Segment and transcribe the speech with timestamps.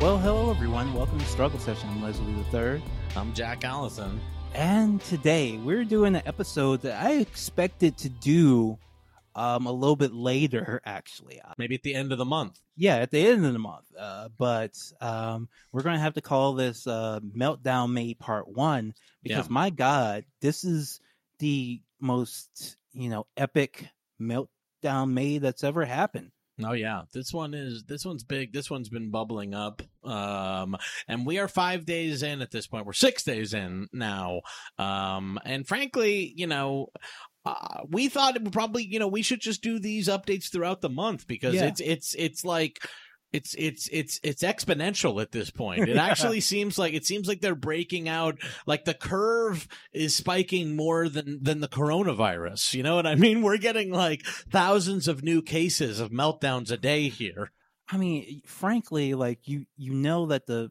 [0.00, 0.94] Well, hello everyone.
[0.94, 1.88] Welcome to Struggle Session.
[1.88, 2.82] I'm Leslie the Third,
[3.16, 4.20] I'm Jack Allison.
[4.54, 8.78] and today we're doing an episode that I expected to do
[9.34, 11.40] um, a little bit later, actually.
[11.40, 12.58] Uh, Maybe at the end of the month.
[12.76, 13.86] Yeah, at the end of the month.
[13.98, 18.94] Uh, but um, we're going to have to call this uh, Meltdown May Part One
[19.22, 19.52] because, Yeah.
[19.52, 21.00] my God, this is
[21.40, 23.88] the most you know epic
[24.20, 26.30] meltdown May that's ever happened.
[26.64, 28.52] Oh yeah, this one is this one's big.
[28.52, 30.76] This one's been bubbling up, um,
[31.06, 32.84] and we are five days in at this point.
[32.86, 34.40] We're six days in now,
[34.78, 36.88] um, and frankly, you know.
[37.46, 40.82] Uh, we thought it would probably, you know, we should just do these updates throughout
[40.82, 41.66] the month because Yeah.
[41.66, 42.78] it's it's it's like
[43.32, 45.88] it's it's it's it's exponential at this point.
[45.88, 46.04] It Yeah.
[46.06, 51.08] actually seems like it seems like they're breaking out like the curve is spiking more
[51.08, 52.74] than than the coronavirus.
[52.74, 53.42] You know what I mean?
[53.42, 57.50] We're getting like thousands of new cases of meltdowns a day here.
[57.90, 60.70] I mean, frankly, like you you know that the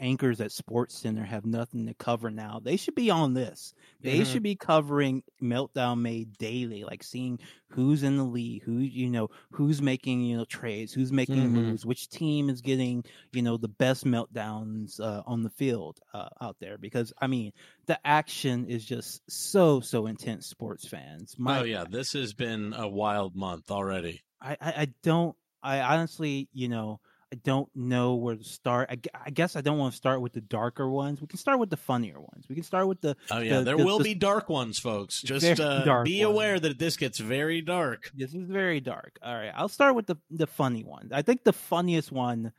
[0.00, 2.60] anchors at Sports Center have nothing to cover now.
[2.62, 3.74] They should be on this.
[4.02, 4.26] They Mhm.
[4.26, 9.28] should be covering Meltdown May daily, like seeing who's in the league, who you know,
[9.52, 11.52] who's making you know trades, who's making Mhm.
[11.52, 16.28] moves, which team is getting you know the best meltdowns uh, on the field uh,
[16.40, 16.78] out there.
[16.78, 17.52] Because I mean,
[17.86, 20.46] the action is just so so intense.
[20.46, 24.22] Sports fans, My, oh yeah, this has been a wild month already.
[24.40, 25.36] I, I, I don't.
[25.62, 27.00] I honestly, you know,
[27.34, 28.88] I don't know where to start.
[28.90, 31.20] I, I guess I don't want to start with the darker ones.
[31.20, 32.46] We can start with the funnier ones.
[32.48, 33.16] We can start with the.
[33.30, 35.20] Oh yeah, The- there the- will the- be dark ones, folks.
[35.20, 36.32] Just uh, be ones.
[36.34, 38.10] aware that this gets very dark.
[38.14, 39.18] This is very dark.
[39.22, 41.10] All right, I'll start with the the funny ones.
[41.12, 42.52] I think the funniest one,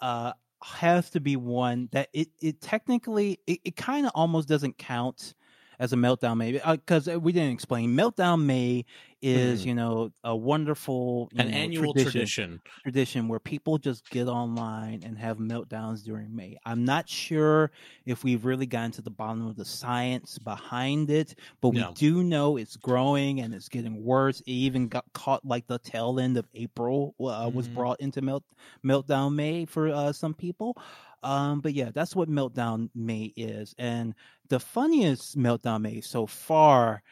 [0.00, 4.78] uh, has to be one that it it technically it, it kind of almost doesn't
[4.78, 5.34] count
[5.78, 8.84] as a meltdown May because we didn't explain meltdown May
[9.22, 9.66] is Hmm.
[9.66, 11.94] you know a wonderful An know, annual tradition.
[11.94, 12.62] tradition.
[12.82, 16.56] tradition where people just get online and have meltdowns during May.
[16.66, 17.70] I'm not sure
[18.04, 21.94] if we've really gotten to the bottom of the science behind it, but we No.
[21.94, 24.40] do know it's growing and it's getting worse.
[24.40, 27.74] It even got caught like the tail end of April uh, was Mhm.
[27.74, 28.44] brought into melt
[28.84, 30.76] meltdown May for uh, some people.
[31.24, 34.14] Um, but yeah, that's what meltdown May is, and
[34.48, 37.02] the funniest meltdown May so far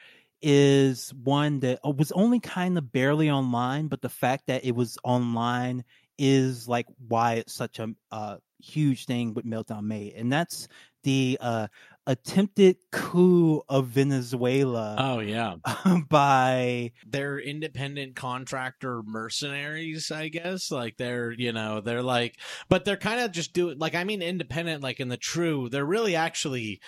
[0.42, 4.74] is one that uh, was only kind of barely online, but the fact that it
[4.74, 5.84] was online
[6.18, 10.68] is like why it's such a uh, huge thing with Meltdown May, and that's
[11.04, 11.68] the uh,
[12.06, 15.56] attempted coup of Venezuela Oh yeah,
[16.08, 20.70] by they're independent contractor mercenaries, I guess.
[20.70, 24.22] Like they're, you know, they're like, but they're kind of just doing, like, I mean,
[24.22, 26.80] independent, like in the true, they're really actually,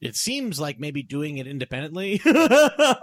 [0.00, 2.20] it seems like maybe doing it independently.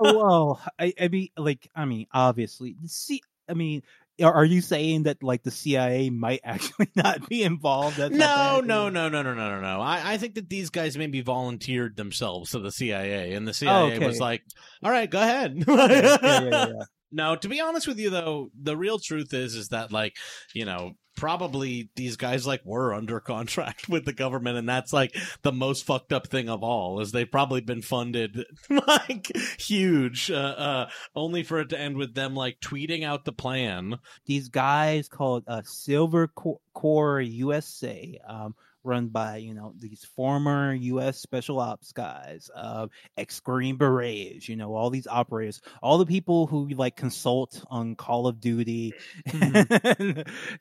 [0.06, 3.84] Oh, well, I, I mean, like, I mean, obviously, see, I mean.
[4.22, 7.97] Are you saying that like the CIA might actually not be involved?
[7.97, 9.81] That's No, no, no, no, no, no, no, no.
[9.81, 13.96] I, I think that these guys maybe volunteered themselves to the CIA, and the CIA
[13.96, 14.06] okay.
[14.06, 14.44] was like,
[14.84, 16.84] "All right, go ahead." yeah, yeah, yeah, yeah.
[17.16, 20.16] No, to be honest with you though, the real truth is is that like,
[20.56, 25.16] you know, probably these guys like were under contract with the government and that's like
[25.41, 28.46] the most fucked up thing of all is they've probably been funded
[28.88, 33.31] like huge uh, uh only for it to end with them like tweeting out the
[33.31, 33.97] plan.
[34.25, 40.74] these guys called uh, Silver Co- Corp USA, um, run by you know these former
[40.74, 41.20] U.S.
[41.20, 46.48] Special Ops guys, uh, ex Green Berets, you know all these operators, all the people
[46.48, 48.96] who like consult on Call of Duty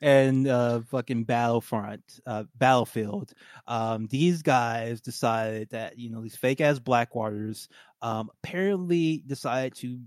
[0.01, 3.33] and uh, fucking Battlefront, uh, Battlefield.
[3.67, 7.67] Um, these guys decided that you know these fake ass Blackwaters
[8.01, 9.99] um, apparently decided to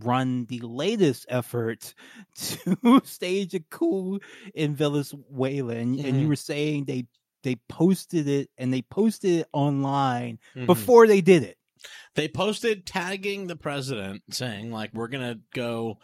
[0.00, 1.94] run the latest effort
[2.36, 4.20] to stage a coup
[4.54, 6.28] in Venezuela, and, and you Mhm.
[6.28, 7.06] were saying they
[7.46, 10.66] they posted it and they posted it online Mhm.
[10.66, 11.56] before they did it.
[12.16, 15.98] They posted tagging the president saying like we're going to go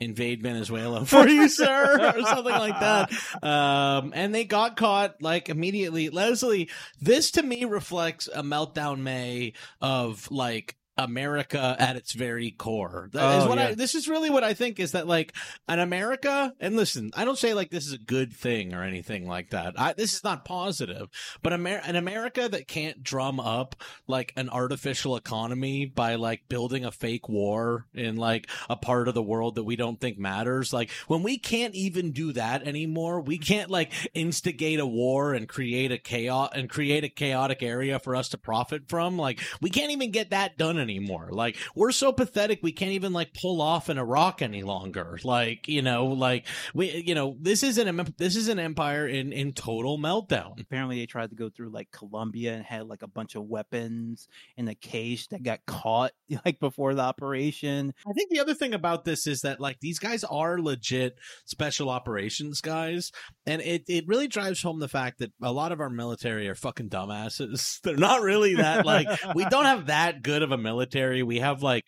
[0.00, 3.10] invade Venezuela for you, sir, or something like that.
[3.42, 6.08] Um, and they got caught like immediately.
[6.08, 13.08] Leslie, this to me reflects a meltdown May of like America at its very core.
[13.12, 15.34] That oh, is Oh, what I, this is really what I think is that like
[15.68, 19.26] an America, and listen, I don't say like this is a good thing or anything
[19.26, 19.78] like that.
[19.78, 21.08] I, this is not positive,
[21.42, 23.76] but Amer- an America that can't drum up
[24.06, 29.14] like an artificial economy by like building a fake war in like a part of
[29.14, 30.72] the world that we don't think matters.
[30.72, 35.48] Like when we can't even do that anymore, we can't like instigate a war and
[35.48, 39.18] create a chaos and create a chaotic area for us to profit from.
[39.18, 41.30] Like we can't even get that done anymore.
[41.32, 45.18] Like we're so pathetic we can't even like pull off in Iraq any longer.
[45.24, 49.32] Like you know, like we you know this is an this is an empire in
[49.32, 50.60] in total meltdown.
[50.60, 54.28] Apparently, they tried to go through like Colombia and had like a bunch of weapons
[54.56, 56.12] in a cage that got caught
[56.44, 57.92] like before the operation.
[58.06, 61.90] I think the other thing about this is that like these guys are legit special
[61.90, 63.10] operations guys,
[63.46, 66.54] and it it really drives home the fact that a lot of our military are
[66.54, 67.80] fucking dumbasses.
[67.82, 70.75] They're not really that like we don't have that good of a military.
[70.76, 71.84] We have like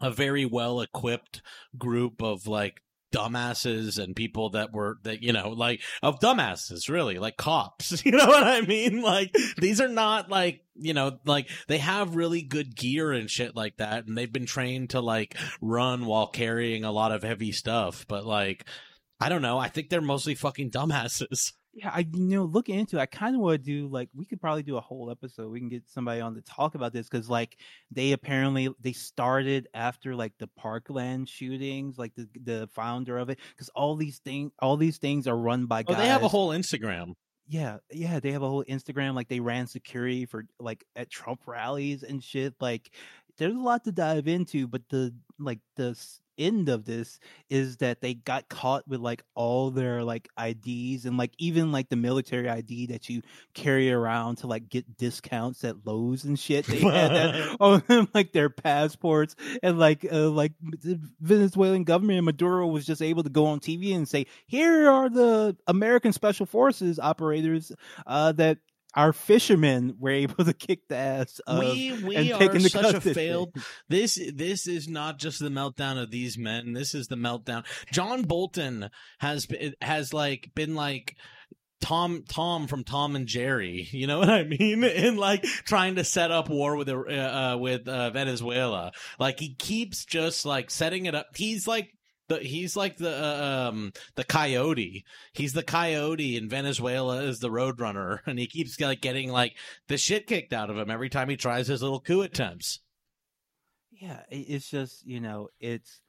[0.00, 1.42] a very well equipped
[1.78, 7.18] group of like dumbasses and people that were that you know like of dumbasses really
[7.18, 9.02] like cops you know what i mean?
[9.02, 13.54] Like these are not like you know like they have really good gear and shit
[13.54, 17.52] like that and they've been trained to like run while carrying a lot of heavy
[17.52, 18.64] stuff but like
[19.20, 22.98] i don't know i think they're mostly fucking dumbasses yeah, I you know looking into.
[22.98, 25.50] It, I kind of want to do like we could probably do a whole episode.
[25.50, 27.56] We can get somebody on to talk about this because like
[27.90, 33.38] they apparently they started after like the Parkland shootings, like the the founder of it,
[33.56, 35.96] because all these things all these things are run by guys.
[35.96, 37.14] Oh, they have a whole Instagram.
[37.48, 39.14] Yeah, yeah, they have a whole Instagram.
[39.14, 42.54] Like they ran security for like at Trump rallies and shit.
[42.60, 42.90] Like
[43.38, 45.98] there's a lot to dive into, but the like the
[46.38, 47.18] end of this
[47.50, 51.88] is that they got caught with like all their like IDs and like even like
[51.88, 53.22] the military ID that you
[53.54, 56.66] carry around to like get discounts at Lowe's and shit.
[56.66, 62.26] They had that on like their passports and like uh, like the Venezuelan government and
[62.26, 66.46] Maduro was just able to go on TV and say, "Here are the American Special
[66.46, 67.72] Forces operators
[68.06, 68.58] uh, that
[68.94, 73.54] our fishermen were able to kick the ass of we we are such a failed
[73.88, 78.22] this this is not just the meltdown of these men this is the meltdown john
[78.22, 79.46] bolton has
[79.80, 81.16] has like been like
[81.82, 84.84] Tom Tom from Tom and Jerry, you know what I mean?
[84.84, 89.54] In like trying to set up war with uh, uh with uh, Venezuela, like he
[89.54, 91.26] keeps just like setting it up.
[91.34, 91.92] He's like
[92.32, 95.04] the he's like the uh, um the coyote.
[95.32, 99.56] He's the coyote in Venezuela is the roadrunner, and he keeps like getting like
[99.88, 102.80] the shit kicked out of him every time he tries his little coup attempts.
[103.90, 106.00] Yeah, it's just you know it's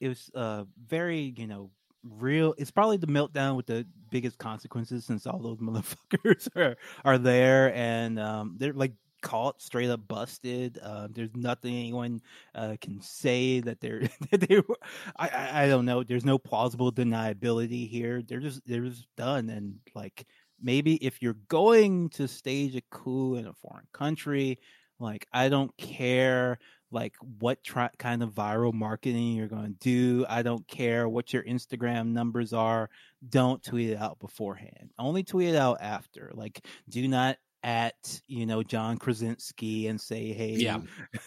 [0.00, 1.70] it was uh very you know
[2.02, 2.54] real.
[2.58, 7.74] It's probably the meltdown with the biggest consequences since all those motherfuckers are are there,
[7.74, 8.92] and um they're like
[9.24, 10.78] caught straight up busted.
[10.80, 12.20] Uh, there's nothing anyone
[12.54, 14.56] uh, can say that they're that they.
[14.56, 14.78] Were,
[15.16, 16.04] I, I, don't know.
[16.04, 18.22] There's no plausible deniability here.
[18.22, 19.48] They're just they're just done.
[19.48, 20.26] And like
[20.62, 24.58] maybe if you're going to stage a coup in a foreign country,
[25.00, 26.58] like I don't care
[26.90, 27.58] like what
[27.98, 30.26] kind of viral marketing you're going to do.
[30.28, 32.90] I don't care what your Instagram numbers are.
[33.26, 34.90] Don't tweet it out beforehand.
[34.98, 36.30] Only tweet it out after.
[36.34, 40.80] Like do not at you know John Krasinski and say, "Hey, yeah,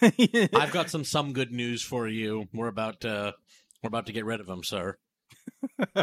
[0.54, 2.46] I've got some some good news for you.
[2.54, 3.34] We're about to
[3.82, 4.96] we're about to get rid of him, sir."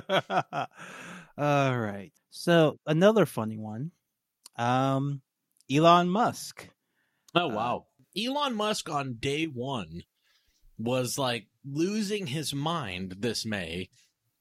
[1.38, 2.12] All right.
[2.30, 3.92] So another funny one,
[4.58, 5.22] um,
[5.72, 6.70] Elon Musk.
[7.34, 7.86] Oh uh, wow,
[8.18, 10.04] uh, Elon Musk on day one
[10.78, 13.90] was like losing his mind this May,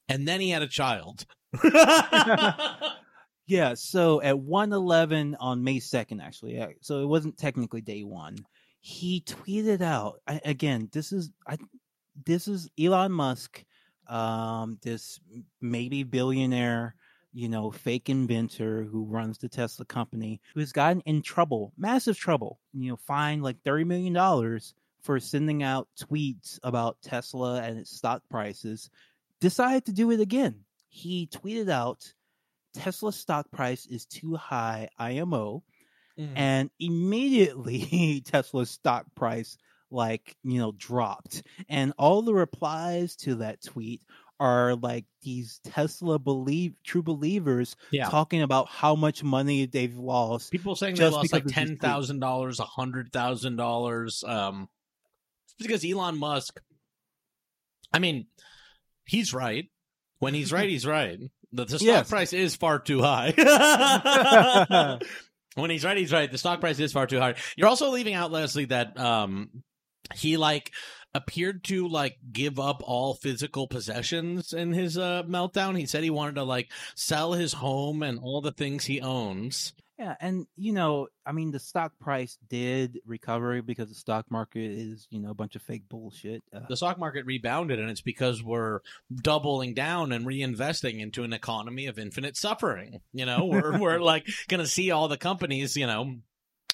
[0.08, 1.24] and then he had a child.
[3.46, 8.36] Yeah, so at 111 on May 2nd, actually, yeah, so it wasn't technically day one.
[8.80, 10.88] He tweeted out I, again.
[10.92, 11.58] This is I,
[12.24, 13.64] this is Elon Musk,
[14.08, 15.20] um, this
[15.60, 16.94] maybe billionaire,
[17.32, 22.18] you know, fake inventor who runs the Tesla company, who has gotten in trouble, massive
[22.18, 22.60] trouble.
[22.72, 27.90] You know, fined like thirty million dollars for sending out tweets about Tesla and its
[27.90, 28.90] stock prices.
[29.40, 30.60] Decided to do it again.
[30.88, 32.12] He tweeted out
[32.74, 35.62] Tesla stock price is too high, IMO.
[36.18, 36.32] Mm.
[36.36, 39.56] And immediately Tesla's stock price
[39.90, 41.42] like, you know, dropped.
[41.68, 44.02] And all the replies to that tweet
[44.40, 48.08] are like these Tesla believe true believers yeah.
[48.08, 50.50] talking about how much money they've lost.
[50.50, 54.24] People saying they lost like ten thousand dollars, a hundred thousand dollars.
[54.26, 54.68] Um,
[55.58, 56.60] because Elon Musk.
[57.92, 58.26] I mean,
[59.06, 59.66] he's right.
[60.18, 61.20] When he's right, he's right.
[61.54, 62.10] The, the stock yes.
[62.10, 63.30] price is far too high.
[65.54, 66.30] when he's right, he's right.
[66.30, 67.36] The stock price is far too high.
[67.56, 69.62] You're also leaving out, Leslie, that um,
[70.14, 70.72] he like
[71.14, 75.78] appeared to like give up all physical possessions in his uh, meltdown.
[75.78, 79.74] He said he wanted to like sell his home and all the things he owns
[79.98, 84.72] yeah, and you know, I mean, the stock price did recover because the stock market
[84.72, 86.42] is, you know, a bunch of fake bullshit.
[86.52, 88.80] Uh, the stock market rebounded, and it's because we're
[89.14, 93.00] doubling down and reinvesting into an economy of infinite suffering.
[93.12, 96.16] You know, we're we're like going to see all the companies, you know,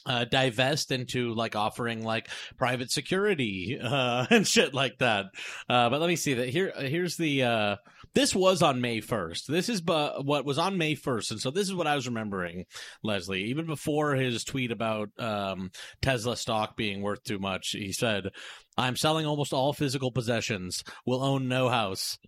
[0.07, 5.27] uh, divest into like offering like private security uh, and shit like that.
[5.69, 6.73] Uh, but let me see that here.
[6.75, 7.79] Here's the.
[8.15, 9.47] This was on May 1st.
[9.47, 12.09] This is bu- what was on May 1st, and so this is what I was
[12.09, 12.65] remembering,
[13.03, 13.45] Leslie.
[13.45, 15.71] Even before his tweet about um,
[16.03, 18.31] Tesla stock being worth too much, he said,
[18.77, 20.83] "I'm selling almost all physical possessions.
[21.07, 22.19] Will own no house."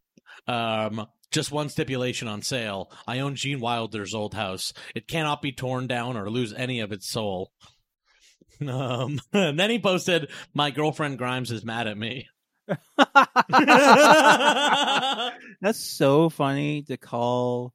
[0.46, 2.92] Um, just one stipulation on sale.
[3.06, 4.72] I own Gene Wilder's old house.
[4.94, 7.50] It cannot be torn down or lose any of its soul.
[8.68, 12.28] Um, and then he posted, "My girlfriend Grimes is mad at me."
[15.60, 17.72] That's so funny to call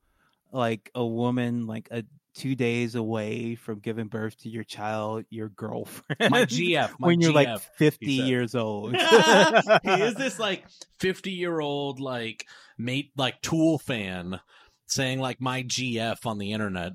[0.51, 2.03] like a woman like a
[2.33, 6.31] two days away from giving birth to your child your girlfriend.
[6.31, 8.95] My GF, my when you're like 50 years old.
[9.83, 10.63] he is this like
[10.99, 12.45] 50 year old like
[12.77, 14.39] mate like tool fan
[14.87, 16.93] saying like my gf on the internet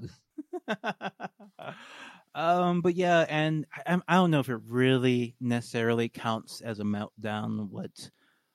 [2.35, 6.85] um, but yeah, and I, I don't know if it really necessarily counts as a
[6.85, 7.69] meltdown.
[7.69, 8.11] What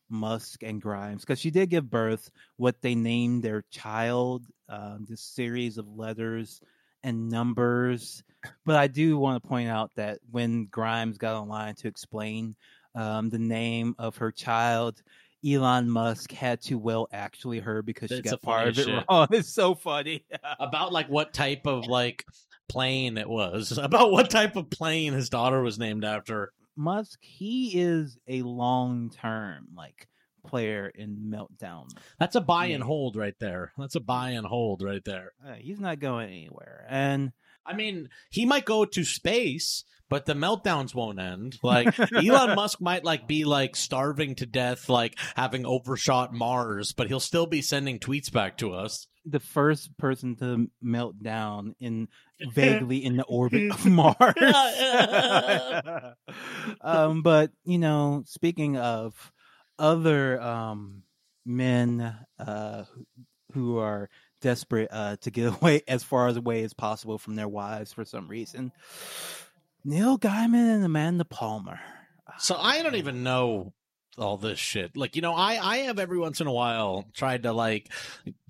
[0.10, 5.22] Musk and Grimes, because she did give birth, what they named their child, um, this
[5.22, 6.62] series of letters
[7.04, 8.24] and numbers.
[8.66, 12.56] But I do want to point out that when Grimes got online to explain
[12.96, 15.02] um, the name of her child.
[15.48, 19.04] Elon Musk had to well actually her because she got part of it shit.
[19.08, 19.28] wrong.
[19.32, 20.26] It's so funny.
[20.60, 22.26] about like what type of like
[22.70, 26.52] plane it was about what type of plane his daughter was named after.
[26.76, 30.08] Musk, he is a long term like
[30.46, 31.90] player in Meltdown.
[32.20, 33.74] that's a buy and hold right there.
[33.78, 35.34] That's a buy and hold right there.
[35.46, 36.86] Uh, he's not going anywhere.
[36.90, 37.32] And
[37.66, 41.58] i mean he might go to space but the meltdowns won't end.
[41.64, 47.08] Like elon musk might like be like starving to death like having overshot mars but
[47.08, 52.08] he'll still be sending tweets back to us the first person to melt down in
[52.52, 54.16] vaguely in the orbit of Mars.
[56.82, 59.32] um, but you know, speaking of
[59.80, 61.04] other um,
[61.46, 63.06] men uh, who-
[63.54, 64.10] who are
[64.42, 68.04] desperate uh, to get away as far as away as possible from their wives for
[68.04, 68.72] some reason,
[69.86, 71.80] Neil Gaiman and Amanda Palmer.
[72.40, 73.74] So I don't even know
[74.18, 74.96] all this shit.
[74.98, 77.90] Like, you know, I I have every once in a while tried to like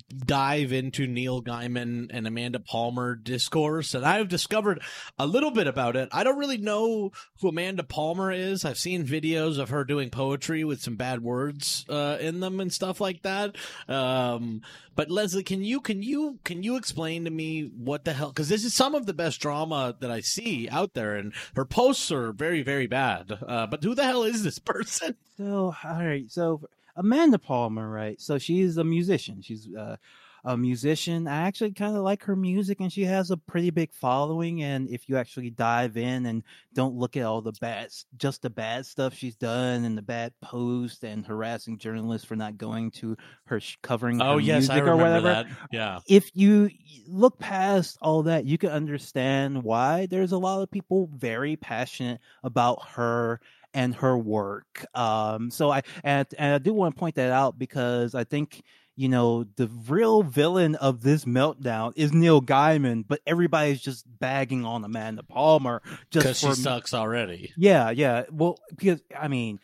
[0.10, 4.82] dive into Neil Gaiman and Amanda Palmer discourse, and I've discovered
[5.20, 6.10] a little bit about it.
[6.12, 8.64] I don't really know who Amanda Palmer is.
[8.64, 12.72] I've seen videos of her doing poetry with some bad words uh, in them and
[12.72, 13.56] stuff like that.
[13.90, 14.62] Um,
[14.96, 18.30] but Leslie, can you can you can you explain to me what the hell?
[18.30, 21.66] Because this is some of the best drama that I see out there, and her
[21.66, 23.38] posts are very very bad.
[23.46, 25.16] Uh, but who the hell is this person?
[25.38, 26.30] So, all right.
[26.30, 26.62] So,
[26.96, 28.20] Amanda Palmer, right?
[28.20, 29.42] So, she's a musician.
[29.42, 29.98] She's uh,
[30.44, 31.28] a musician.
[31.28, 34.64] I actually kind of like her music, and she has a pretty big following.
[34.64, 36.42] And if you actually dive in and
[36.74, 40.34] don't look at all the bad, just the bad stuff she's done, and the bad
[40.42, 45.28] posts and harassing journalists for not going to her sh- covering her music or whatever
[45.28, 45.48] that.
[45.72, 46.00] Yeah.
[46.08, 46.70] if you
[47.08, 52.22] look past all that, you can understand why there's a lot of people very passionate
[52.44, 53.42] about her
[53.78, 54.86] and her work.
[54.96, 58.64] Um, so I and, and I do want to point that out because I think
[58.96, 64.66] you know the real villain of this meltdown is Neil Gaiman, but everybody's just bagging
[64.66, 67.54] on Amanda Palmer just Because she sucks already.
[67.56, 68.24] yeah, yeah.
[68.32, 69.60] Well, because I mean.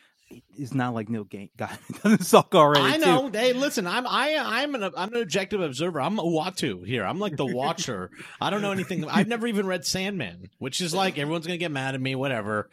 [0.56, 1.48] It's not like Neil Gaiman
[2.02, 2.82] doesn't suck already.
[2.84, 3.04] I too.
[3.04, 3.30] know.
[3.32, 6.00] Hey, listen, I'm I I'm an I'm an objective observer.
[6.00, 7.04] I'm a Uatu here.
[7.04, 8.10] I'm like the watcher.
[8.40, 9.04] I don't know anything.
[9.08, 12.16] I've never even read Sandman, which is like everyone's gonna get mad at me.
[12.16, 12.68] Whatever.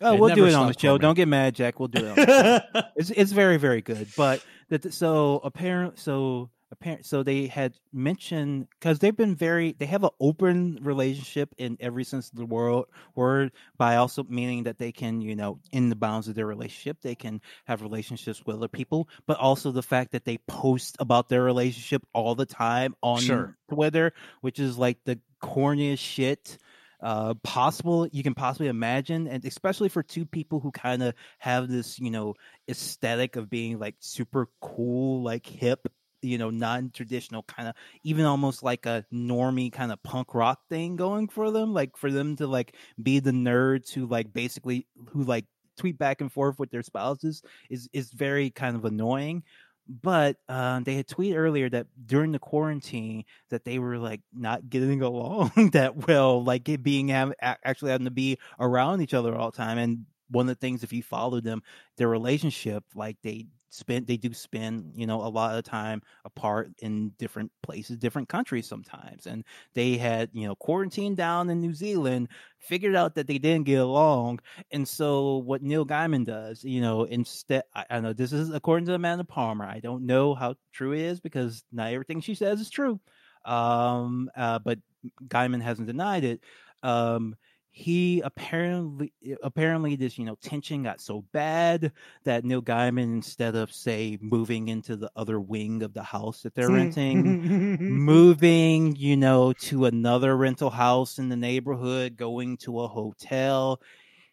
[0.00, 0.94] Oh, It we'll do it on the show.
[0.94, 0.98] me.
[0.98, 1.78] Don't get mad, Jack.
[1.78, 2.08] We'll do it.
[2.10, 2.82] On the show.
[2.96, 4.08] it's it's very very good.
[4.16, 9.86] But that so apparent so apparent so they had mentioned because they've been very they
[9.86, 14.78] have an open relationship in every sense of the world word by also meaning that
[14.78, 18.56] they can you know in the bounds of their relationship they can have relationships with
[18.56, 22.96] other people but also the fact that they post about their relationship all the time
[23.02, 23.56] on Sure.
[23.72, 26.58] Twitter which is like the corniest shit
[27.04, 31.68] uh possible you can possibly imagine and especially for two people who kind of have
[31.68, 32.34] this you know
[32.68, 35.86] aesthetic of being like super cool like hip
[36.22, 40.96] you know non-traditional kind of even almost like a normie kind of punk rock thing
[40.96, 45.22] going for them like for them to like be the nerds who like basically who
[45.22, 45.44] like
[45.76, 49.42] tweet back and forth with their spouses is is very kind of annoying
[49.88, 54.68] but uh, they had tweeted earlier that during the quarantine that they were like not
[54.68, 59.34] getting along that well, like it being have, actually having to be around each other
[59.34, 59.78] all the time.
[59.78, 61.62] And one of the things, if you follow them,
[61.96, 66.70] their relationship, like they spend they do spend you know a lot of time apart
[66.78, 71.74] in different places different countries sometimes and they had you know quarantined down in new
[71.74, 72.28] zealand
[72.60, 74.38] figured out that they didn't get along
[74.70, 78.86] and so what neil gaiman does you know instead i, I know this is according
[78.86, 82.60] to amanda palmer i don't know how true it is because not everything she says
[82.60, 83.00] is true
[83.44, 84.78] um uh, but
[85.26, 86.40] gaiman hasn't denied it
[86.84, 87.34] um
[87.76, 89.12] he apparently
[89.42, 91.90] apparently this you know tension got so bad
[92.22, 96.54] that Neil Gaiman instead of say moving into the other wing of the house that
[96.54, 96.76] they're hmm.
[96.76, 103.80] renting moving you know to another rental house in the neighborhood going to a hotel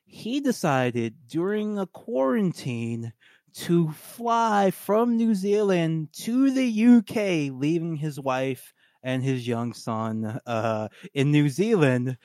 [0.06, 3.12] he decided during a quarantine
[3.54, 8.72] to fly from New Zealand to the UK leaving his wife
[9.04, 12.18] and his young son uh, in New Zealand,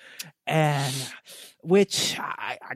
[0.46, 0.94] and
[1.62, 2.74] which I, I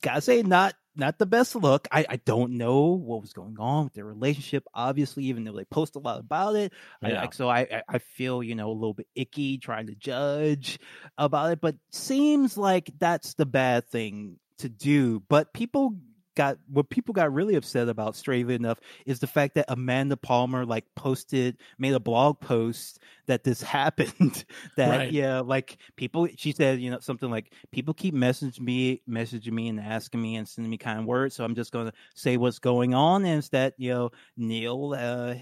[0.00, 1.88] gotta say, not not the best look.
[1.90, 4.64] I, I don't know what was going on with their relationship.
[4.74, 7.22] Obviously, even though they post a lot about it, yeah.
[7.22, 10.78] I, so I I feel you know a little bit icky trying to judge
[11.16, 11.60] about it.
[11.60, 15.22] But seems like that's the bad thing to do.
[15.28, 15.96] But people
[16.34, 20.64] got what people got really upset about strangely enough is the fact that Amanda Palmer
[20.64, 24.44] like posted made a blog post that this happened
[24.76, 25.12] that right.
[25.12, 29.68] yeah like people she said you know something like people keep messaging me messaging me
[29.68, 32.58] and asking me and sending me kind words so I'm just going to say what's
[32.58, 35.34] going on and is that you know Neil uh,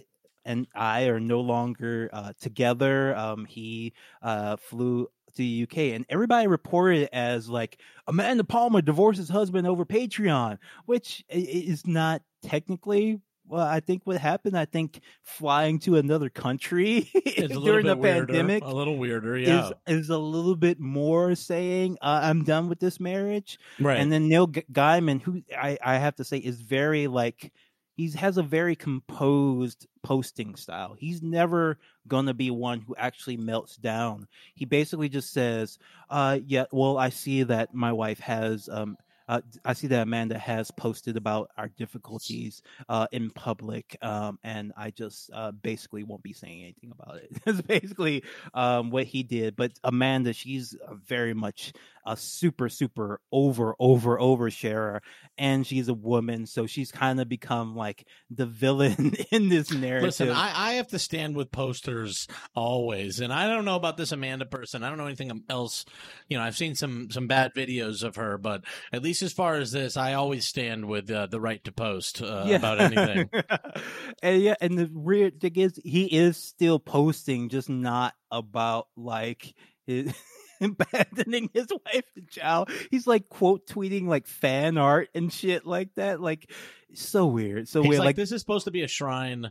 [0.51, 3.17] and I are no longer uh, together.
[3.17, 8.83] Um, he uh, flew to the UK, and everybody reported it as like Amanda Palmer
[8.83, 13.21] divorced his husband over Patreon, which is not technically.
[13.47, 14.57] Well, I think what happened.
[14.57, 20.05] I think flying to another country during the weirder, pandemic, a little weirder, yeah, is,
[20.05, 23.59] is a little bit more saying uh, I'm done with this marriage.
[23.81, 27.53] Right, and then Neil Gaiman, who I, I have to say is very like
[28.01, 30.97] he has a very composed posting style.
[30.99, 31.79] He's never
[32.09, 34.27] gonna be one who actually melts down.
[34.55, 35.79] He basically just says,
[36.09, 38.97] uh, "Yeah, well, I see that my wife has um,
[39.29, 44.73] uh, I see that Amanda has posted about our difficulties uh, in public, um, and
[44.77, 47.31] I just uh, basically won't be saying anything about it.
[47.45, 48.25] That's basically
[48.55, 49.55] um, what he did.
[49.55, 50.75] But Amanda, she's
[51.07, 51.75] very much
[52.07, 55.03] a super, super over, over, over sharer,
[55.39, 60.05] and she's a woman, so she's kind of become like the villain in this narrative.
[60.05, 64.13] Listen, I, I have to stand with posters always, and I don't know about this
[64.13, 64.83] Amanda person.
[64.83, 65.85] I don't know anything else.
[66.29, 69.57] You know, I've seen some some bad videos of her, but at least as far
[69.57, 72.57] as this, I always stand with uh, the right to post uh, yeah.
[72.57, 73.31] about anything.
[74.23, 79.55] and yeah, and the weird thing is, he is still posting, just not about like
[79.87, 80.13] his.
[80.81, 82.71] abandoning his wife and child.
[82.91, 86.21] He's like quote tweeting like fan art and shit like that.
[86.21, 86.51] Like
[86.95, 87.69] so weird.
[87.69, 87.99] So He's weird.
[88.01, 89.51] Like, like, this is supposed to be a shrine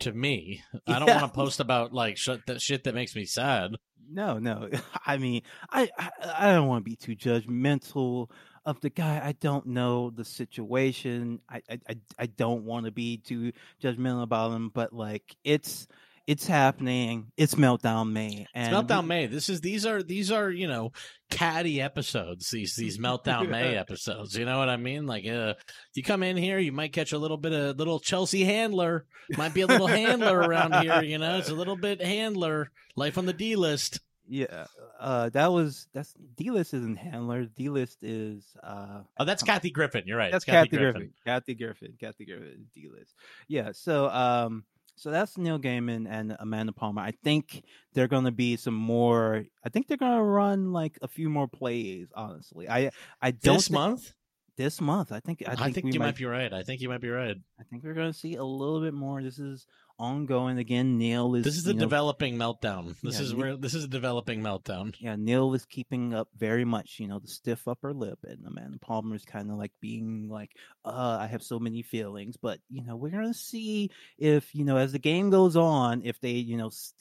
[0.00, 0.62] to me.
[0.86, 1.20] I don't yeah.
[1.20, 3.72] want to post about like shit that shit that makes me sad.
[4.10, 4.68] No, no.
[5.06, 8.30] I mean, I I, I don't want to be too judgmental
[8.64, 9.20] of the guy.
[9.22, 11.40] I don't know the situation.
[11.48, 15.86] I I I don't want to be too judgmental about him, but like it's
[16.26, 17.30] it's happening.
[17.36, 18.46] It's meltdown May.
[18.54, 19.26] And it's meltdown May.
[19.26, 20.92] This is these are these are you know
[21.30, 22.50] catty episodes.
[22.50, 24.36] These these meltdown May episodes.
[24.36, 25.06] You know what I mean?
[25.06, 25.54] Like uh,
[25.94, 29.04] you come in here, you might catch a little bit of little Chelsea handler.
[29.36, 31.02] Might be a little handler around here.
[31.02, 32.70] You know, it's a little bit handler.
[32.96, 34.00] Life on the D list.
[34.26, 34.66] Yeah,
[34.98, 37.44] uh, that was that's D list isn't handler.
[37.44, 40.04] D list is uh oh that's Kathy Griffin.
[40.06, 40.32] You're right.
[40.32, 41.00] That's Kathy, Kathy, Griffin.
[41.00, 41.14] Griffin.
[41.26, 41.94] Kathy Griffin.
[42.00, 42.66] Kathy Griffin.
[42.74, 43.14] D list.
[43.46, 43.72] Yeah.
[43.74, 44.64] So um
[44.96, 47.02] so that's Neil Gaiman and Amanda Palmer.
[47.02, 49.44] I think they're going to be some more.
[49.64, 52.08] I think they're going to run like a few more plays.
[52.14, 54.12] Honestly, I I don't this think, month.
[54.56, 55.42] This month, I think.
[55.46, 56.52] I think, I think you might, might, be right.
[56.52, 57.36] I think you might be right.
[57.58, 59.20] I think we're going to see a little bit more.
[59.20, 59.66] This is
[59.98, 60.98] ongoing again.
[60.98, 61.44] Neil is.
[61.44, 62.94] This is a know, developing meltdown.
[63.02, 64.94] This yeah, is where this is a developing meltdown.
[64.98, 66.98] Yeah, Neil is keeping up very much.
[66.98, 70.28] You know, the stiff upper lip, and the Amanda Palmer is kind of like being
[70.28, 70.52] like,
[70.84, 74.76] "Uh, I have so many feelings." But you know, we're gonna see if you know
[74.76, 76.94] as the game goes on, if they you know st-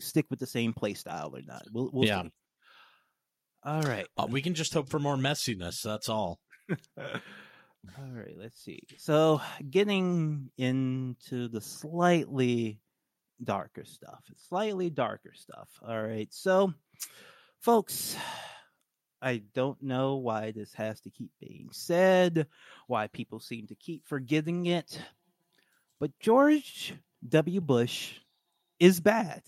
[0.00, 1.64] stick with the same play style or not.
[1.72, 2.22] We'll, we'll yeah.
[2.22, 2.32] See.
[3.64, 4.06] All right.
[4.16, 5.82] Uh, we can just hope for more messiness.
[5.82, 6.40] That's all.
[7.98, 8.82] All right, let's see.
[8.96, 9.40] So,
[9.70, 12.80] getting into the slightly
[13.42, 15.68] darker stuff, slightly darker stuff.
[15.86, 16.72] All right, so,
[17.60, 18.16] folks,
[19.20, 22.46] I don't know why this has to keep being said,
[22.86, 25.00] why people seem to keep forgetting it,
[25.98, 26.94] but George
[27.28, 27.60] W.
[27.60, 28.14] Bush
[28.80, 29.42] is bad.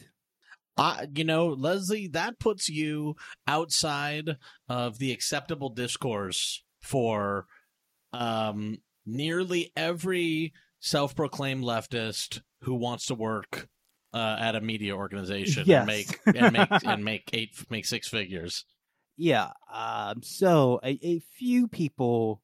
[0.76, 3.14] Uh, you know, Leslie, that puts you
[3.46, 4.36] outside
[4.68, 7.46] of the acceptable discourse for
[8.14, 13.68] um, nearly every self-proclaimed leftist who wants to work
[14.12, 15.78] uh, at a media organization Yes.
[15.80, 18.64] and make and make and make eight make six figures.
[19.16, 19.50] Yeah.
[19.72, 22.40] Um, so a, a few people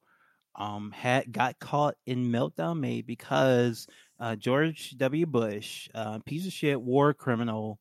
[0.57, 3.87] um had got caught in meltdown May because
[4.19, 5.27] uh, George W.
[5.27, 7.79] Bush, uh, piece of shit war criminal,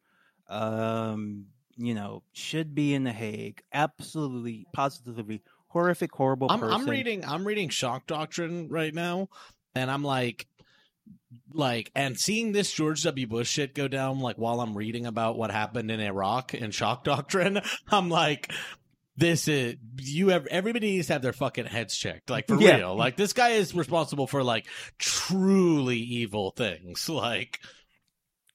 [0.47, 3.61] um, you know, should be in the Hague.
[3.73, 6.81] Absolutely, positively horrific, horrible I'm, person.
[6.81, 9.29] I'm reading I'm reading Shock Doctrine right now,
[9.73, 10.45] and I'm like,
[11.53, 13.27] like, and seeing this George W.
[13.27, 17.03] Bush shit go down, like while I'm reading about what happened in Iraq and Shock
[17.03, 18.51] Doctrine, I'm like.
[19.17, 20.29] This is you.
[20.29, 22.77] Have, everybody needs to have their fucking heads checked, like for Yeah.
[22.77, 22.95] real.
[22.95, 24.65] Like this guy is responsible for like
[24.97, 27.59] truly evil things, like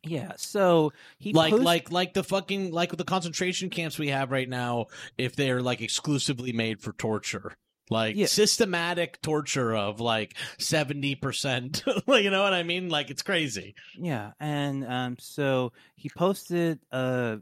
[0.06, 0.32] Yeah.
[0.36, 4.48] So he like post- like like the fucking like the concentration camps we have right
[4.48, 4.86] now
[5.18, 7.54] if they're like exclusively made for torture
[7.90, 8.26] like Yeah.
[8.26, 11.84] systematic torture of like 70%
[12.22, 17.40] you know what i mean like it's crazy Yeah, and um, so he posted a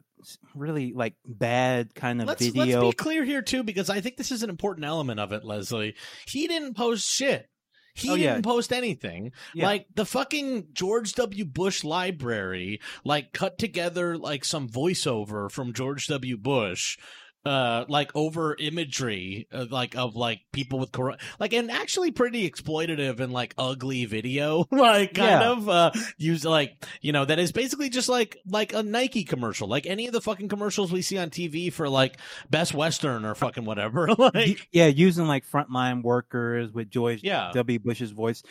[0.55, 2.83] really like bad kind of let's video.
[2.83, 5.45] let's be clear here too because i think this is an important element of it
[5.45, 5.95] leslie
[6.27, 7.49] he didn't post shit
[7.95, 8.33] he Oh, yeah.
[8.35, 9.33] didn't post anything.
[9.55, 9.67] Yeah.
[9.67, 11.45] Like the fucking George W.
[11.45, 16.37] Bush library, like cut together like some voiceover from George W.
[16.37, 16.99] Bush,
[17.45, 22.49] uh, like over imagery, uh, like of like people with corona, like and actually pretty
[22.49, 25.51] exploitative and like ugly video, like kind Yeah.
[25.51, 29.67] of uh use like you know that is basically just like like a Nike commercial,
[29.69, 32.17] like any of the fucking commercials we see on TV for like
[32.51, 37.51] Best Western or fucking whatever, like yeah, using like frontline workers with George Yeah.
[37.55, 37.79] W.
[37.79, 38.43] Bush's voice,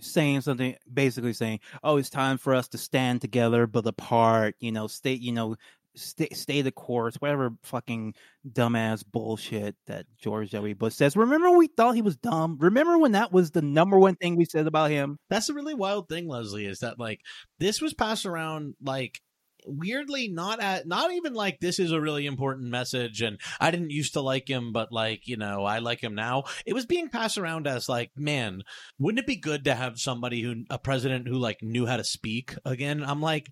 [0.00, 4.72] saying something, basically saying, "Oh, it's time for us to stand together but apart." You
[4.72, 5.56] know, stay, you know,
[5.96, 7.16] stay, stay the course.
[7.16, 8.14] Whatever fucking
[8.48, 10.74] dumbass bullshit that George W.
[10.74, 11.16] Bush says.
[11.16, 12.58] Remember, we thought he was dumb.
[12.60, 15.18] Remember when that was the number one thing we said about him?
[15.30, 17.20] That's the really wild thing, Leslie, is that like
[17.58, 19.20] this was passed around like
[19.66, 23.90] weirdly not at not even like this is a really important message and I didn't
[23.90, 27.08] used to like him but like you know I like him now it was being
[27.08, 28.62] passed around as like man
[28.98, 32.04] wouldn't it be good to have somebody who a president who like knew how to
[32.04, 33.50] speak again I'm like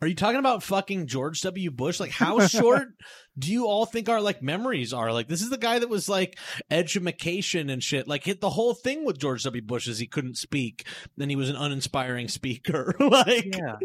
[0.00, 1.70] are you talking about fucking George W.
[1.70, 2.00] Bush?
[2.00, 2.88] Like, how short
[3.38, 5.12] do you all think our like memories are?
[5.12, 6.38] Like, this is the guy that was like
[6.70, 8.08] education and shit.
[8.08, 9.62] Like, hit the whole thing with George W.
[9.62, 10.86] Bush is he couldn't speak,
[11.16, 12.94] then he was an uninspiring speaker.
[13.00, 13.76] like, yeah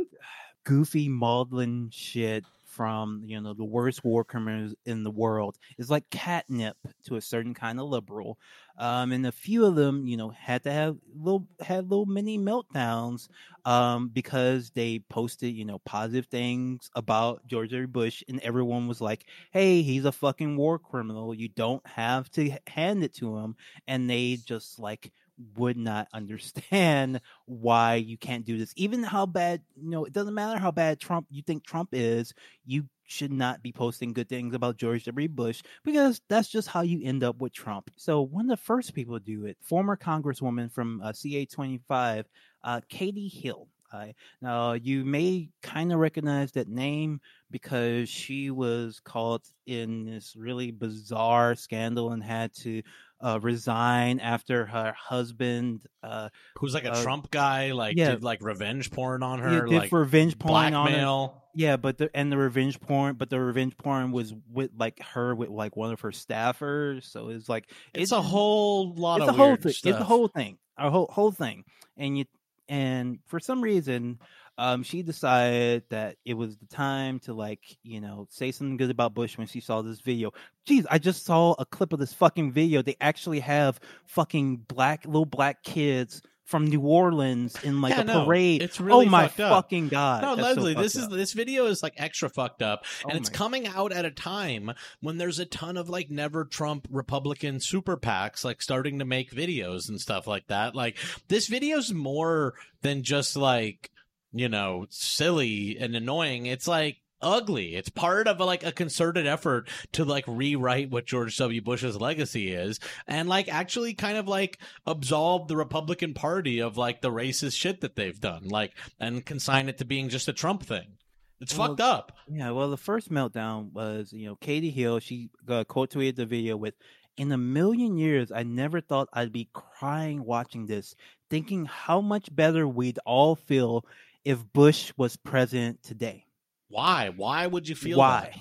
[0.66, 6.10] goofy maudlin shit from you know the worst war criminals in the world is like
[6.10, 6.76] catnip
[7.06, 8.38] to a certain kind of liberal
[8.78, 12.38] um and a few of them you know had to have little had little mini
[12.38, 13.28] meltdowns
[13.66, 17.88] um because they posted you know positive things about george w.
[17.88, 21.34] Bush and everyone was like hey he's a fucking war criminal.
[21.34, 23.56] You don't have to hand it to him.
[23.88, 25.12] And they just like
[25.58, 28.74] would not understand why you can't do this.
[28.78, 32.34] Even how bad, you know, it doesn't matter how bad Trump you think Trump is,
[32.66, 35.30] you should not be posting good things about George W.
[35.30, 37.92] Bush because that's just how you end up with Trump.
[37.96, 42.26] So one of the first people to do it, former Congresswoman from uh, CA 25,
[42.64, 43.68] uh, Katie Hill.
[43.94, 44.08] Uh,
[44.42, 50.72] now you may kind of recognize that name because she was caught in this really
[50.72, 52.82] bizarre scandal and had to
[53.26, 58.12] uh, resign after her husband uh, who's like a Uh, Trump guy, like yeah.
[58.12, 61.30] did like revenge porn on yeah, her, did like revenge porn on her.
[61.58, 65.34] Yeah, but the and the revenge porn, but the revenge porn was with like her
[65.34, 67.06] with like one of her staffers.
[67.06, 69.72] So it's like It's a whole lot it's of a whole thing.
[69.72, 69.90] stuff.
[69.92, 71.64] It's the whole thing, a whole whole thing,
[71.98, 72.26] and you
[72.68, 74.20] and for some reason,
[74.58, 78.90] um, she decided that it was the time to like you know say something good
[78.90, 80.32] about Bush when she saw this video.
[80.68, 82.82] Jeez, I just saw a clip of this fucking video.
[82.82, 88.04] They actually have fucking black little black kids from New Orleans in like Yeah, a
[88.04, 88.62] no, parade.
[88.62, 90.22] it's really oh my fucking god!
[90.22, 91.12] No, That's so this is up.
[91.12, 94.72] this video is like extra fucked up, and Oh it's coming out at a time
[95.02, 99.32] when there's a ton of like never Trump Republican super PACs like starting to make
[99.32, 100.76] videos and stuff like that.
[100.76, 103.90] Like this video's more than just like
[104.36, 106.46] you know silly and annoying.
[106.46, 107.76] It's like ugly.
[107.76, 111.62] It's part of a, like a concerted effort to like rewrite what George W.
[111.62, 117.02] Bush's legacy is and like actually kind of like absolve the Republican Party of like
[117.02, 120.64] the racist shit that they've done, like and consign it to being just a Trump
[120.64, 120.98] thing.
[121.42, 122.12] It's Well, fucked up.
[122.30, 125.00] Yeah, well, the first meltdown was, you know, Katie Hill.
[125.00, 126.76] She uh, quote tweeted the video with,
[127.18, 130.96] "In a million years, I never thought I'd be crying watching this,
[131.30, 133.86] thinking how much better we'd all feel
[134.26, 136.26] if Bush was president today."
[136.68, 137.10] Why?
[137.16, 138.32] Why would you feel Why?
[138.34, 138.40] that?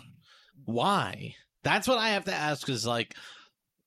[0.65, 1.37] Why?
[1.63, 3.15] That's what I have to ask is like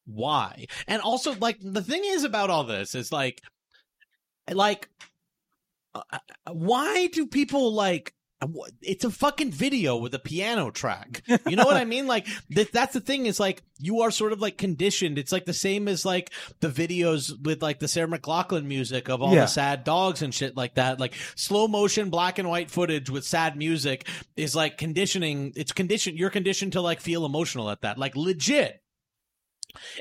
[0.07, 0.67] why?
[0.87, 3.41] And also like the thing is about all this is like
[4.51, 4.89] like
[5.93, 6.19] uh,
[6.51, 8.16] why do people like uh,
[8.83, 11.23] it's a fucking video with a piano track.
[11.47, 12.05] You know what I mean?
[12.05, 15.17] Like th- that's the thing is like you are sort of like conditioned.
[15.17, 19.21] It's like the same as like the videos with like the Sarah McLachlan music of
[19.23, 19.41] all Yeah.
[19.41, 20.99] the sad dogs and shit like that.
[20.99, 25.53] Like slow motion black and white footage with sad music is like conditioning.
[25.55, 26.19] It's conditioned.
[26.19, 27.97] You're conditioned to like feel emotional at that.
[27.97, 28.81] Like legit.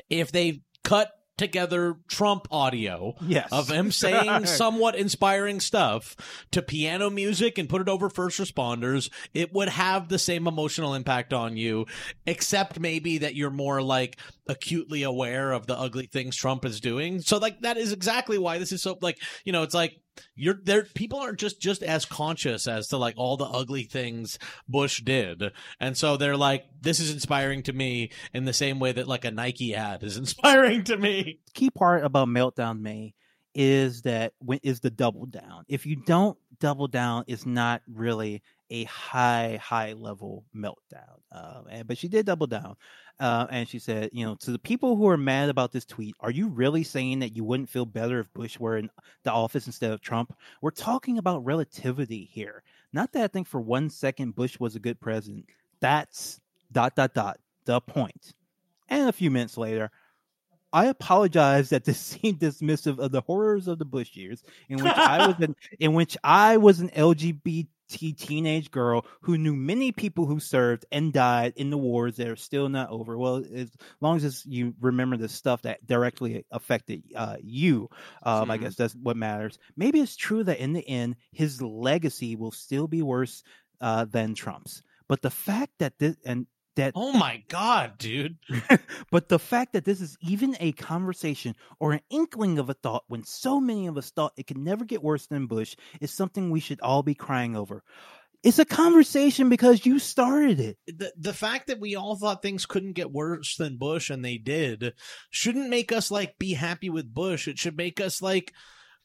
[0.09, 3.49] If they cut together Trump audio Yes.
[3.51, 6.15] of him saying somewhat inspiring stuff
[6.51, 10.93] to piano music and put it over first responders, it would have the same emotional
[10.93, 11.85] impact on you,
[12.25, 17.21] except maybe that you're more like acutely aware of the ugly things Trump is doing.
[17.21, 19.99] So like that is exactly why this is so like, you know, it's like
[20.35, 24.37] you're there people aren't just just as conscious as to like all the ugly things
[24.67, 25.51] Bush did.
[25.79, 29.25] And so they're like this is inspiring to me in the same way that like
[29.25, 31.39] a Nike ad is inspiring to me.
[31.53, 33.13] key part about meltdown may
[33.53, 38.43] is that when is the double down if you don't double down it's not really
[38.69, 42.75] a high high level meltdown um, and, but she did double down
[43.19, 46.15] uh, and she said you know to the people who are mad about this tweet
[46.19, 48.89] are you really saying that you wouldn't feel better if bush were in
[49.23, 50.35] the office instead of trump?
[50.61, 52.63] We're talking about relativity here.
[52.93, 55.45] Not that i think for one second bush was a good president.
[55.79, 56.39] That's
[56.71, 58.33] dot dot dot the point.
[58.89, 59.91] and a few minutes later
[60.73, 64.93] I apologize that this seemed dismissive of the horrors of the Bush years, in which
[64.93, 70.25] I was an, in which I was an LGBT teenage girl who knew many people
[70.25, 73.17] who served and died in the wars that are still not over.
[73.17, 73.71] Well, as
[74.01, 77.89] long as you remember the stuff that directly affected uh, you,
[78.23, 78.57] um, I Mhm.
[78.57, 79.57] guess that's what matters.
[79.75, 83.43] Maybe it's true that in the end, his legacy will still be worse
[83.81, 84.81] uh, than Trump's.
[85.07, 88.37] But the fact that this and that Oh my god, dude.
[89.11, 93.03] but the fact that this is even a conversation or an inkling of a thought
[93.07, 96.49] when so many of us thought it could never get worse than Bush is something
[96.49, 97.83] we should all be crying over.
[98.43, 100.77] It's a conversation because you started it.
[100.87, 104.37] the the fact that we all thought things couldn't get worse than Bush and they
[104.37, 104.93] did
[105.29, 107.47] shouldn't make us like be happy with Bush.
[107.47, 108.53] It should make us like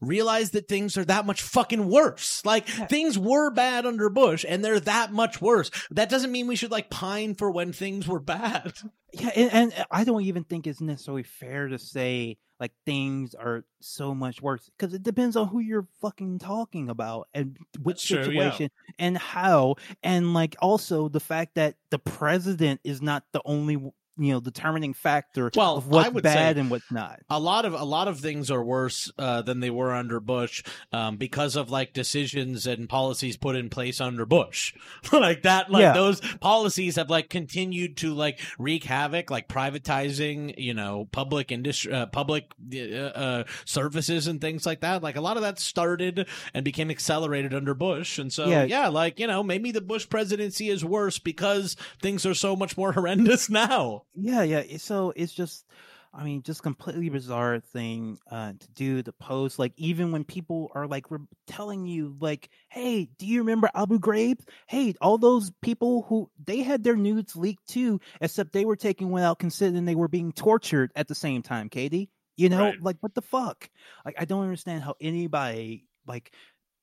[0.03, 2.45] realize that things are that much fucking worse.
[2.45, 5.71] Like things were bad under Bush and they're that much worse.
[5.91, 8.75] That doesn't mean we should like pine for when things were bad.
[9.15, 13.65] Yeah, and, and I don't even think it's necessarily fair to say like things are
[13.81, 18.25] so much worse because it depends on who you're fucking talking about and which That's
[18.25, 18.51] true, yeah.
[18.53, 23.93] situation and how and like also the fact that the president is not the only
[24.19, 27.21] you know determining factor Well, of what's I would bad and what's not.
[27.31, 30.63] a lot of a lot of things are worse uh, than they were under Bush
[30.93, 34.75] um, because of like decisions and policies put in place under Bush,
[35.13, 35.71] like that.
[35.71, 35.93] Like Yeah.
[35.95, 41.93] those policies have like continued to like wreak havoc, like privatizing, you know, public industry,
[41.93, 42.45] uh, public
[42.75, 45.03] uh, uh, services and things like that.
[45.03, 48.65] Like a lot of that started and became accelerated under Bush, and so Yeah.
[48.65, 52.77] yeah, like you know, maybe the Bush presidency is worse because things are so much
[52.77, 54.03] more horrendous now.
[54.15, 54.77] Yeah, yeah.
[54.77, 55.65] So it's just,
[56.13, 59.59] I mean, just completely bizarre thing uh, to do to post.
[59.59, 63.99] Like even when people are like re- telling you, like, "Hey, do you remember Abu
[63.99, 64.41] Ghraib?
[64.69, 69.11] Hey, all those people who they had their nudes leaked too, except they were taken
[69.11, 72.81] without consent and they were being tortured at the same time." Katie, you know, Right.
[72.81, 73.71] like what the fuck?
[74.05, 76.35] Like I don't understand how anybody like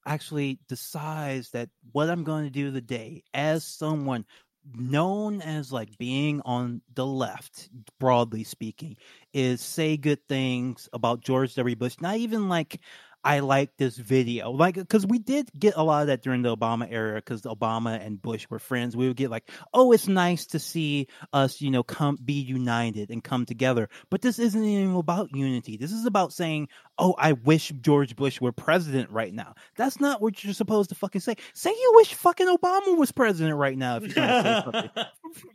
[0.05, 4.25] actually decides that what I'm going to do today as someone
[4.75, 8.97] known as like being on the left, broadly speaking,
[9.33, 11.75] is say good things about George W.
[11.75, 11.95] Bush.
[12.01, 12.79] Not even like
[13.23, 16.55] I like this video, like because we did get a lot of that during the
[16.55, 18.95] Obama era, because Obama and Bush were friends.
[18.95, 23.09] We would get like, oh, it's nice to see us, you know, come be united
[23.09, 23.89] and come together.
[24.09, 25.75] But this isn't even about unity.
[25.75, 29.55] This is about saying, oh, I wish George Bush were president right now.
[29.75, 31.35] That's not what you're supposed to fucking say.
[31.53, 34.61] Say you wish fucking Obama was president right now if you're gonna say
[34.93, 35.05] something.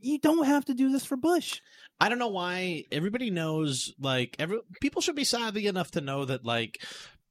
[0.03, 1.61] You don't have to do this for Bush.
[2.01, 6.25] I don't know why everybody knows like every people should be savvy enough to know
[6.25, 6.83] that like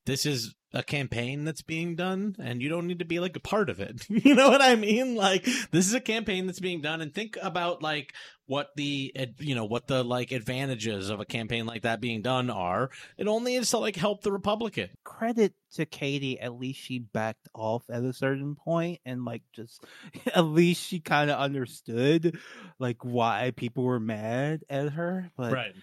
[0.06, 3.40] this is a campaign that's being done and you don't need to be like a
[3.40, 4.04] part of it.
[4.10, 5.16] you know what I mean?
[5.16, 8.14] Like this is a campaign that's being done and think about like
[8.46, 12.50] what the you know what the like advantages of a campaign like that being done
[12.50, 12.90] are.
[13.18, 14.90] It only is to like help the Republican.
[15.04, 19.84] Credit to Katie, at least she backed off at a certain point and like just
[20.36, 22.38] at least she kind of understood
[22.80, 25.32] like why people were mad at her.
[25.38, 25.54] But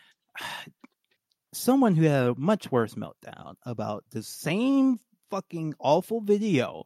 [1.53, 4.99] someone who had a much worse meltdown about the same
[5.31, 6.85] fucking awful video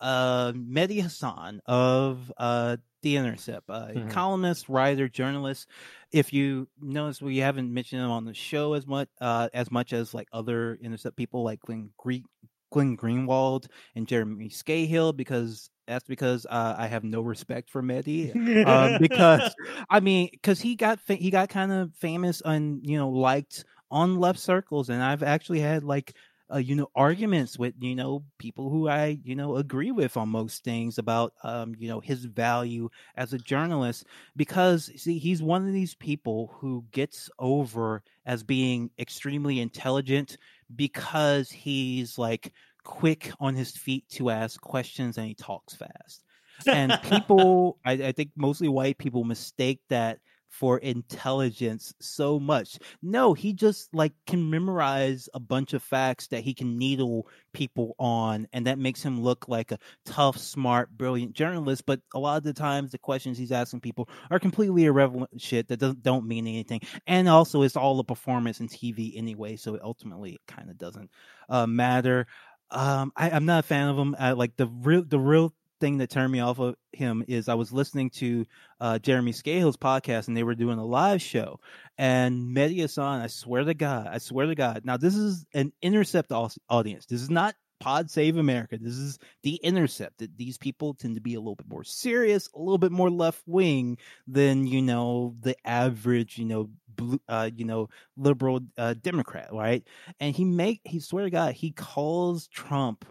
[0.00, 4.08] uh Mehdi Hasan of uh The Intercept, uh, Mhm.
[4.08, 5.68] columnist, writer, journalist.
[6.12, 9.92] If you notice, we haven't mentioned him on the show as much uh, as much
[9.92, 12.24] as like other Intercept people, like when Greek
[12.70, 18.34] Glenn Greenwald and Jeremy Scahill because that's because uh, I have no respect for Mehdi.
[18.64, 19.54] um, because
[19.90, 23.64] I mean, because he got fa- he got kind of famous and you know liked
[23.90, 26.16] on left circles, and I've actually had like
[26.52, 30.28] uh, you know arguments with you know people who I you know agree with on
[30.28, 35.66] most things about um, you know his value as a journalist because see he's one
[35.66, 40.36] of these people who gets over as being extremely intelligent
[40.74, 42.52] because he's like
[42.84, 46.24] quick on his feet to ask questions and he talks fast.
[46.70, 50.20] And people, I, I think mostly white people mistake that
[50.54, 52.78] for intelligence so much.
[53.02, 57.96] No, he just like can memorize a bunch of facts that he can needle people
[57.98, 61.84] on, and that makes him look like a tough, smart, brilliant journalist.
[61.86, 65.66] But a lot of the times, the questions he's asking people are completely irrelevant shit
[65.68, 66.82] that don't, don't mean anything.
[67.08, 70.78] And also, it's all a performance in TV anyway, so it ultimately, it kind of
[70.78, 71.10] doesn't
[71.48, 72.28] uh, matter.
[72.70, 74.14] Um, I, am not a fan of him.
[74.16, 77.54] I, like the real, the real thing that turned me off of him is I
[77.54, 78.44] was listening to
[78.80, 81.60] uh, Jeremy Scahill's podcast and they were doing a live show
[81.98, 84.82] and Mehdi Hasan, I swear to God, I swear to God.
[84.84, 87.06] Now this is an intercept audience.
[87.06, 88.78] This is not Pod Save America.
[88.80, 90.18] This is the intercept.
[90.18, 93.10] That these people tend to be a little bit more serious, a little bit more
[93.10, 98.94] left wing than you know the average, you know, blue, uh, you know, liberal uh,
[98.94, 99.86] Democrat, right?
[100.18, 103.04] And he make he swear to God, he calls Trump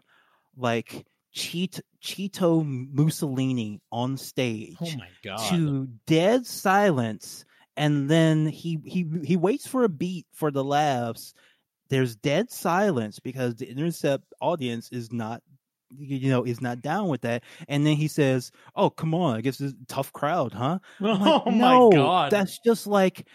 [0.58, 4.78] like cheat Cheeto Mussolini on stage.
[4.82, 5.50] Oh my god!
[5.50, 11.34] To dead silence, and then he he he waits for a beat for the laughs.
[11.89, 15.43] There's dead silence because the intercept audience is not
[15.96, 17.43] you know, is not down with that.
[17.67, 21.43] And then he says, "Oh, come on, I guess it's a tough crowd, huh?" oh
[21.48, 23.28] no, my god, that's just like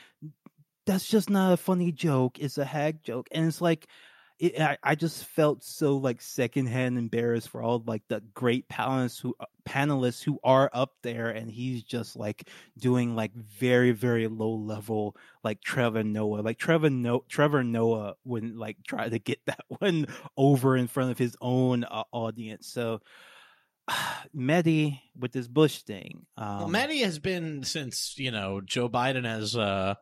[0.86, 2.38] that's just not a funny joke.
[2.38, 3.86] It's a hag joke, and it's like
[4.38, 9.20] it, I, I, just felt so like secondhand embarrassed for all like the great panelists
[9.20, 12.48] who uh, panelists who are up there, and he's just like
[12.78, 18.56] doing like very very low level like Trevor Noah, like Trevor no Trevor Noah wouldn't
[18.56, 22.66] like try to get that one over in front of his own uh, audience.
[22.68, 23.00] So.
[24.36, 26.26] Mehdi with this Bush thing.
[26.36, 29.94] Um, well, Mehdi has been since you know Joe Biden has uh,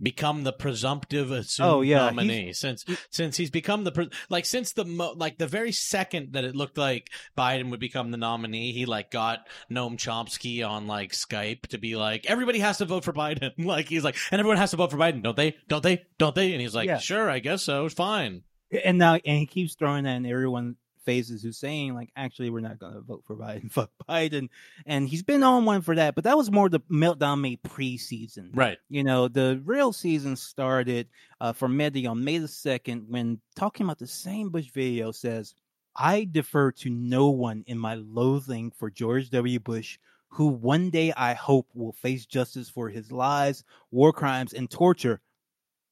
[0.00, 1.98] become the presumptive assumed oh, yeah.
[1.98, 5.72] nominee he's, since since he's become the pre- like since the mo- like the very
[5.72, 10.68] second that it looked like Biden would become the nominee he like got Noam Chomsky
[10.68, 14.16] on like Skype to be like everybody has to vote for Biden like he's like
[14.30, 16.74] and everyone has to vote for Biden don't they don't they don't they and he's
[16.74, 16.98] like yeah.
[16.98, 18.42] sure I guess so fine
[18.84, 22.60] and now and he keeps throwing that in everyone faces who's saying like actually we're
[22.60, 24.48] not going to vote for Biden fuck Biden
[24.86, 28.50] and he's been on one for that but that was more the meltdown May preseason
[28.54, 28.78] right.
[28.88, 31.08] you know the real season started
[31.40, 35.54] uh, for Mehdi on May the 2nd when talking about the same Bush video says
[35.96, 39.60] I defer to no one in my loathing for George W.
[39.60, 44.70] Bush who one day I hope will face justice for his lies war crimes and
[44.70, 45.20] torture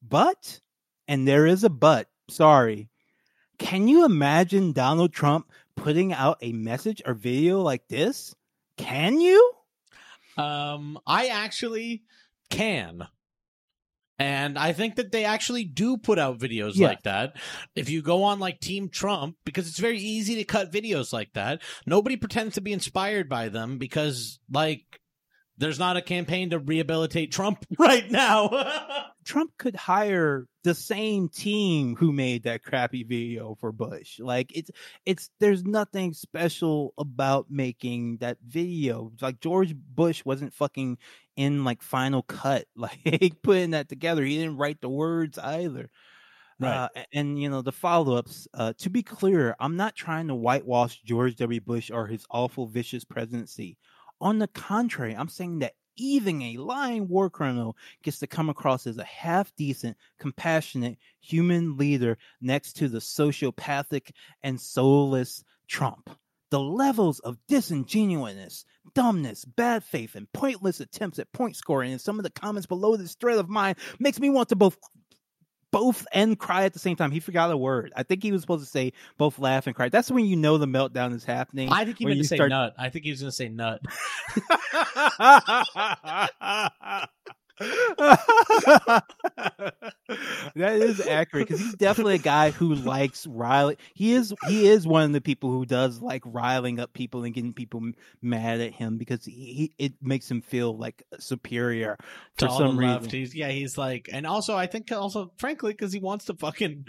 [0.07, 0.59] but
[1.07, 2.89] and there is a but sorry
[3.63, 8.35] can you imagine Donald Trump putting out a message or video like this?
[8.77, 9.53] Can you?
[10.37, 12.03] Um, I actually
[12.49, 13.07] can.
[14.19, 16.87] And I think that they actually do put out videos yeah.
[16.87, 17.37] like that.
[17.73, 21.31] If you go on like Team Trump, because it's very easy to cut videos like
[21.33, 24.99] that, nobody pretends to be inspired by them because, like,
[25.57, 28.49] there's not a campaign to rehabilitate Trump right now.
[29.25, 34.19] Trump could hire the same team who made that crappy video for Bush.
[34.19, 34.69] Like it's
[35.05, 39.11] it's there's nothing special about making that video.
[39.21, 40.97] Like George Bush wasn't fucking
[41.37, 44.23] in like Final Cut, like putting that together.
[44.23, 45.89] He didn't write the words either.
[46.59, 46.89] Right.
[46.95, 48.47] Uh, and you know the follow-ups.
[48.53, 51.61] Uh, to be clear, I'm not trying to whitewash George W.
[51.61, 53.77] Bush or his awful, vicious presidency.
[54.23, 58.87] On the contrary, I'm saying that even a lying war criminal gets to come across
[58.87, 66.09] as a half decent, compassionate human leader next to the sociopathic and soulless Trump.
[66.51, 68.63] The levels of disingenuousness,
[68.95, 72.95] dumbness, bad faith, and pointless attempts at point scoring in some of the comments below
[72.95, 74.77] this thread of mine makes me want to both
[75.73, 77.11] both and cry at the same time.
[77.11, 77.91] He forgot a word.
[77.95, 79.89] I think he was supposed to say both laugh and cry.
[79.89, 81.69] That's when you know the meltdown is happening.
[81.71, 82.73] I think he meant to say nut.
[82.77, 83.81] I think he was going to say nut.
[87.59, 89.03] that
[90.55, 93.77] is accurate because he's definitely a guy who likes riling.
[93.93, 97.33] He is he is one of the people who does like riling up people and
[97.33, 97.91] getting people
[98.21, 101.97] mad at him because he, he it makes him feel like superior
[102.37, 103.09] for some reason.
[103.09, 106.87] He's, yeah, he's like, and also I think also frankly because he wants to fucking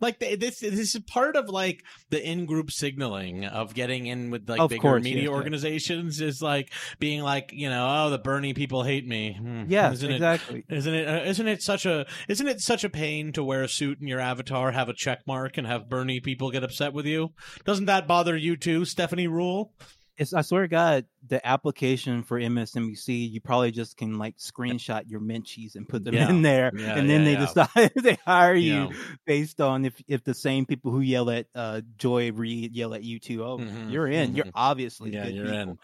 [0.00, 4.60] like this this is part of like the in-group signaling of getting in with like
[4.60, 8.54] Of bigger course, media yes, organizations is like being like you know oh the Bernie
[8.54, 10.64] people hate me Hmm, Yes, isn't it exactly.
[10.68, 11.08] isn't it?
[11.08, 12.06] Uh, isn't it such a?
[12.28, 15.20] Isn't it such a pain to wear a suit in your avatar, have a check
[15.26, 17.32] mark, and have Bernie people get upset with you?
[17.64, 19.70] Doesn't that bother you too, Stephanie Ruhle?
[20.16, 25.04] It's, I swear to God, the application for MSNBC, you probably just can like screenshot
[25.08, 26.28] your Menchies and put them Yeah.
[26.28, 28.90] in there, Yeah, and then yeah, they decide they hire you
[29.26, 33.02] based on if if the same people who yell at uh, Joy Reid yell at
[33.02, 33.44] you too.
[33.44, 34.34] Oh, Mhm, you're in.
[34.34, 34.52] You're mhm.
[34.54, 35.60] obviously Yeah, good you're people.
[35.60, 35.78] in.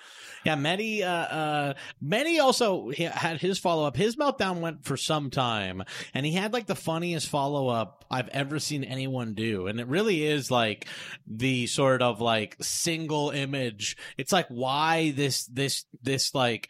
[0.44, 1.02] Yeah, Mehdi.
[1.02, 1.74] Uh, uh,
[2.04, 3.96] Mehdi also had his follow up.
[3.96, 5.82] His meltdown went for some time,
[6.14, 9.68] and he had like the funniest follow up I've ever seen anyone do.
[9.68, 10.86] And it really is like
[11.26, 13.96] the sort of like single image.
[14.18, 16.68] It's like why this this this this like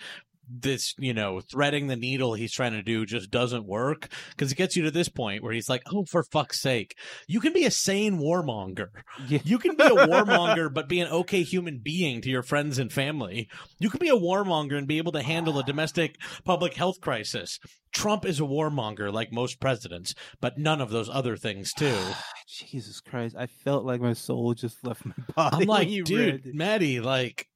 [0.53, 4.57] this you know threading the needle he's trying to do just doesn't work because it
[4.57, 6.97] gets you to this point where he's like oh for fuck's sake
[7.29, 8.89] you can be a sane warmonger
[9.29, 9.39] Yeah.
[9.45, 12.93] you can be a warmonger, but be an okay human being to your friends and
[12.93, 13.49] family.
[13.79, 17.61] You can be a warmonger and be able to handle a domestic public health crisis.
[17.93, 21.97] Trump is a warmonger like most presidents, but none of those other things too.
[22.49, 23.37] Jesus Christ!
[23.39, 25.57] I felt like my soul just left my body.
[25.63, 26.55] I'm like, you dude.
[26.55, 27.47] Maddie, like,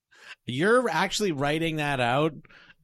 [0.46, 2.34] you're actually writing that out,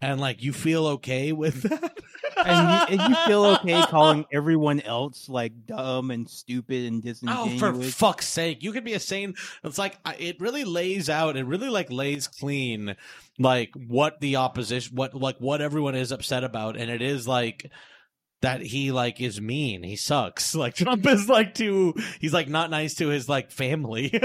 [0.00, 1.98] and like, you feel okay with that.
[2.46, 7.62] and you, and you feel okay calling everyone else like dumb and stupid and disingenuous.
[7.62, 8.62] Oh, for fuck's sake!
[8.62, 9.34] You could be a sane.
[9.62, 11.36] It's like it really lays out.
[11.36, 12.96] It really like lays clean,
[13.38, 17.70] like what the opposition, what like what everyone is upset about, and it is like
[18.42, 19.82] that he like is mean.
[19.82, 20.54] He sucks.
[20.60, 21.94] Like Trump is like too.
[22.20, 24.10] He's like not nice to his like family.
[24.12, 24.20] yeah,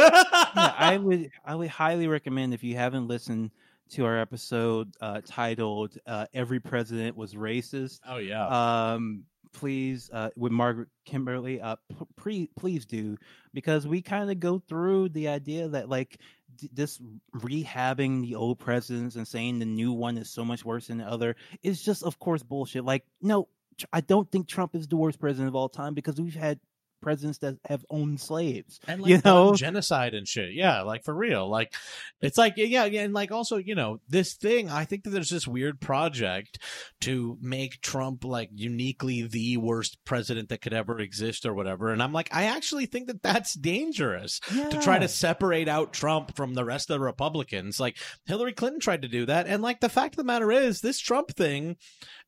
[0.56, 3.52] I would I would highly recommend if you haven't listened
[3.92, 8.94] to our episode uh, titled uh, "Every President Was Racist." oh yeah.
[8.94, 11.78] Um, please, uh, with Margaret Kimberly, uh,
[12.18, 13.18] pre- please do
[13.54, 16.20] because we kind of go through the idea that like
[16.58, 17.00] d- this
[17.38, 21.06] rehabbing the old presidents and saying the new one is so much worse than the
[21.06, 22.84] other is just, of course, bullshit.
[22.84, 23.48] Like, no,
[23.92, 26.60] I don't think Trump is the worst president of all time because we've had
[27.06, 28.80] presidents that have owned slaves.
[28.88, 29.54] and like you know?
[29.54, 30.54] genocide and shit.
[30.54, 31.48] Yeah, like for real.
[31.48, 31.74] Like
[32.20, 34.70] it's like yeah, yeah, and like also you know this thing.
[34.70, 36.60] I think that there's this weird project
[37.02, 41.92] to make Trump like uniquely the worst president that could ever exist or whatever.
[41.92, 46.36] And I'm like, I actually think that that's dangerous to try to separate out Trump
[46.36, 47.80] from the rest of the Republicans.
[47.80, 50.82] Like Hillary Clinton tried to do that, and like the fact of the matter is,
[50.82, 51.78] this Trump thing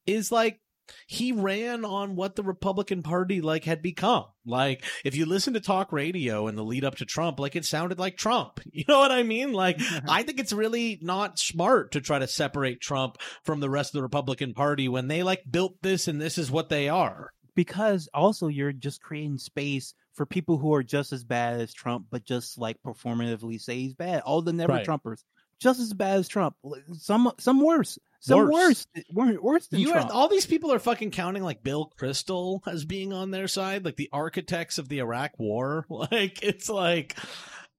[0.06, 0.60] is like
[1.08, 4.26] he ran on what the Republican Party like had become.
[4.46, 7.66] Like if you listen to talk radio in the lead up to Trump, like it
[7.66, 8.60] sounded like Trump.
[8.72, 9.54] You know what I mean?
[9.54, 13.90] Like I think it's really not smart to try to separate Trump from the rest
[13.90, 17.32] of the Republican Party when they like built this and this is what they are.
[17.56, 22.08] because also you're just creating space for people who are just as bad as Trump,
[22.10, 24.22] but just like performatively say he's bad.
[24.22, 24.86] All the never Right.
[24.88, 25.24] Trumpers,
[25.60, 26.56] just as bad as Trump.
[26.94, 28.88] Some some worse, some Worse.
[29.12, 30.10] worse, worse, than You Trump.
[30.10, 33.86] are, all these people are fucking counting like Bill Kristol as being on their side,
[33.86, 35.86] like the architects of the Iraq War.
[36.12, 37.16] Like it's like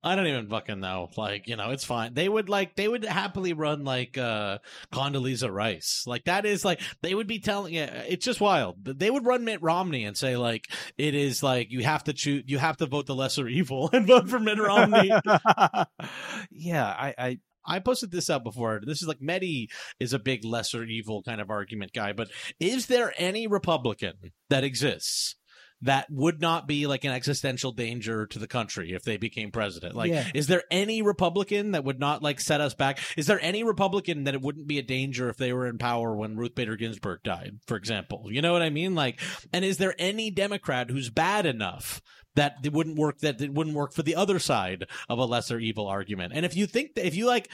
[0.03, 1.09] I don't even fucking know.
[1.16, 2.14] Like you know, it's fine.
[2.14, 4.59] They would like they would happily run like uh
[4.93, 6.05] Condoleezza Rice.
[6.07, 7.74] Like that is like they would be telling.
[7.74, 8.76] Yeah, it's just wild.
[8.84, 10.66] They would run Mitt Romney and say like
[10.97, 14.07] it is like you have to choose, you have to vote the lesser evil and
[14.07, 15.11] vote for Mitt Romney.
[16.51, 18.81] yeah, I, I I posted this out before.
[18.85, 19.69] This is like Mehdi
[20.01, 22.29] is a big lesser evil kind of argument guy, but
[22.61, 24.15] is there any Republican
[24.51, 25.35] that exists
[25.83, 29.95] that would not be like an existential danger to the country if they became president?
[29.95, 30.27] Like, Yeah.
[30.35, 32.99] is there any Republican that would not like set us back?
[33.17, 36.17] Is there any Republican that it wouldn't be a danger if they were in power
[36.17, 38.27] when Ruth Bader Ginsburg died, for example?
[38.29, 38.95] You know what I mean?
[38.97, 39.21] Like,
[39.53, 42.01] and is there any Democrat who's bad enough?
[42.39, 43.18] That it wouldn't work.
[43.18, 46.32] That it wouldn't work for the other side of a lesser evil argument.
[46.34, 47.49] And if you think that, if you like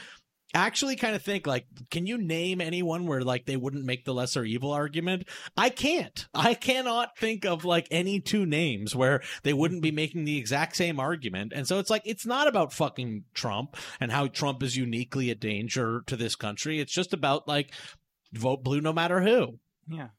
[0.53, 4.13] actually kind of think like can you name anyone where like they wouldn't make the
[4.13, 5.27] lesser evil argument
[5.57, 10.23] i can't i cannot think of like any two names where they wouldn't be making
[10.23, 14.27] the exact same argument and so it's like it's not about fucking trump and how
[14.27, 17.73] trump is uniquely a danger to this country it's just about like
[18.31, 20.09] vote blue no matter who Yeah.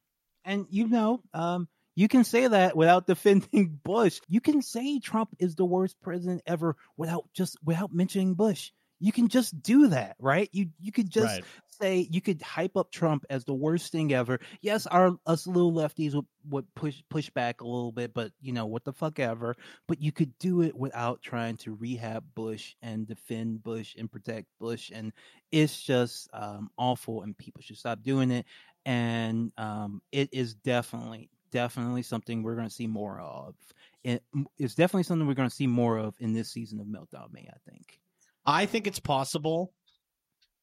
[0.45, 4.21] And you know, um, you can say that without defending Bush.
[4.29, 8.73] You can say Trump is the worst president ever without just without mentioning Bush.
[9.01, 10.49] You can just do that, right?
[10.53, 11.45] You you could just Right.
[11.69, 14.41] say you could hype up Trump as the worst thing ever.
[14.63, 18.53] Yes, our us little lefties would, would push push back a little bit, but you
[18.53, 19.55] know what the fuck ever.
[19.89, 24.47] But you could do it without trying to rehab Bush and defend Bush and protect
[24.61, 25.13] Bush, and
[25.53, 27.23] it's just um, awful.
[27.23, 28.47] And people should stop doing it.
[28.87, 33.55] And um, it is definitely definitely something we're going to see more of.
[34.05, 34.23] It,
[34.59, 37.49] it's definitely something we're going to see more of in this season of Meltdown May.
[37.49, 37.99] I think.
[38.45, 39.73] I think it's possible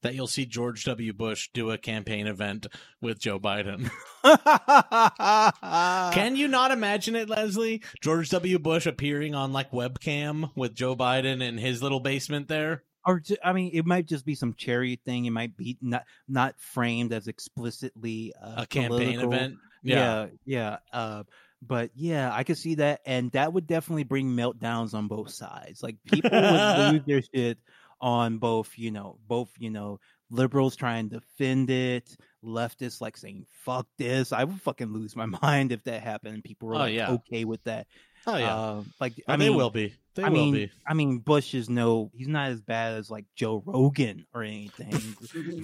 [0.03, 1.13] that you'll see George W.
[1.13, 2.67] Bush do a campaign event
[3.01, 3.89] with Joe Biden.
[6.13, 7.81] Can you not imagine it, Leslie?
[8.01, 8.59] George W.
[8.59, 12.83] Bush appearing on like webcam with Joe Biden in his little basement there.
[13.05, 15.25] Or I mean, it might just be some cherry thing.
[15.25, 19.33] It might be not not framed as explicitly uh, a campaign political.
[19.33, 19.55] event.
[19.84, 20.27] Yeah, yeah.
[20.45, 20.77] yeah.
[20.91, 21.23] Uh,
[21.61, 25.81] but yeah, I could see that, and that would definitely bring meltdowns on both sides.
[25.84, 27.57] Like people would lose their shit
[28.01, 33.45] on both, you know, both, you know, liberals trying to defend it, leftists like saying
[33.63, 36.34] "fuck this." I would fucking lose my mind if that happened.
[36.36, 37.11] and People were Oh, like yeah.
[37.11, 37.88] okay with that.
[38.26, 39.93] Oh yeah, Uh, like Oh, I mean, they will be.
[40.15, 40.71] They I will mean, be.
[40.88, 45.15] I mean, Bush is no, he's not as bad as like Joe Rogan or anything,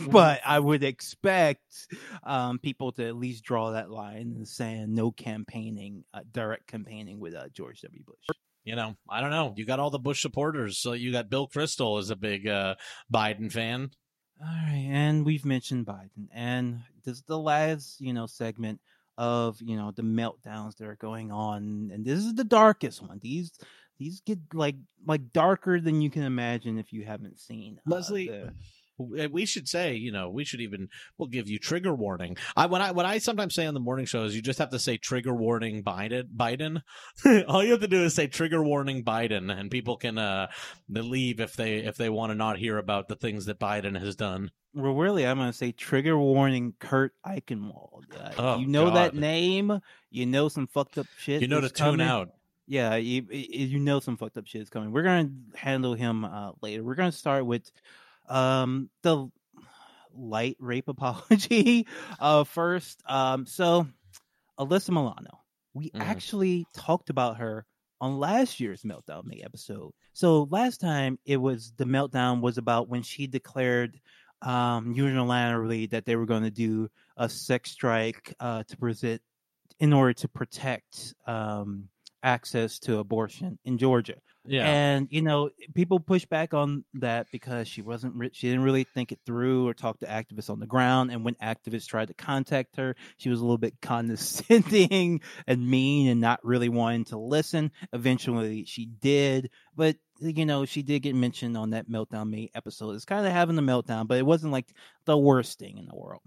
[0.11, 1.87] but I would expect
[2.23, 7.19] um, people to at least draw that line and saying no campaigning, uh, direct campaigning
[7.19, 8.03] with uh, George W.
[8.03, 8.37] Bush.
[8.63, 9.53] You know, I don't know.
[9.55, 10.77] You got all the Bush supporters.
[10.79, 12.75] So you got Bill Kristol as a big uh,
[13.11, 13.91] Biden fan.
[14.41, 18.79] All right, and we've mentioned Biden, and this is the last, you know, segment
[19.19, 23.19] of you know the meltdowns that are going on, and this is the darkest one.
[23.21, 23.51] These
[23.99, 28.29] these get like like darker than you can imagine if you haven't seen uh, Leslie,
[28.29, 28.53] the-
[28.99, 32.37] we should say, you know, we should even we'll give you trigger warning.
[32.55, 34.69] I when I what I sometimes say on the morning show is you just have
[34.71, 36.25] to say trigger warning Biden.
[36.35, 36.81] Biden.
[37.47, 40.47] All you have to do is say trigger warning Biden, and people can uh
[40.89, 44.15] leave if they if they want to not hear about the things that Biden has
[44.15, 44.51] done.
[44.73, 48.03] Well, really, I'm gonna say trigger warning, Kurt Eichenwald.
[48.15, 49.79] Uh, Oh, you know that name.
[50.11, 51.41] You know some fucked up shit.
[51.41, 52.07] You know to is tune coming.
[52.07, 52.29] out.
[52.67, 54.91] Yeah, you, you you know some fucked up shit is coming.
[54.91, 56.83] We're gonna handle him uh, later.
[56.83, 57.71] We're gonna start with
[58.29, 59.27] um the
[60.13, 61.87] light rape apology
[62.19, 63.01] uh first.
[63.07, 63.87] Um, so
[64.59, 65.41] Alyssa Milano,
[65.73, 66.01] we Mhm.
[66.01, 67.65] actually talked about her
[68.01, 69.91] on last year's Meltdown May episode.
[70.13, 73.99] So last time it was the meltdown was about when she declared
[74.41, 79.21] um unilaterally that they were going to do a sex strike uh to present
[79.79, 81.89] in order to protect um
[82.23, 84.15] access to abortion in Georgia.
[84.45, 84.65] Yeah.
[84.67, 88.83] And you know, people push back on that because she wasn't re- she didn't really
[88.83, 92.13] think it through or talk to activists on the ground and when activists tried to
[92.13, 97.17] contact her, she was a little bit condescending and mean and not really wanting to
[97.17, 97.71] listen.
[97.93, 102.91] Eventually she did, but you know, she did get mentioned on that Meltdown May episode.
[102.91, 104.73] It's kind of having a meltdown, but it wasn't like
[105.05, 106.21] the worst thing in the world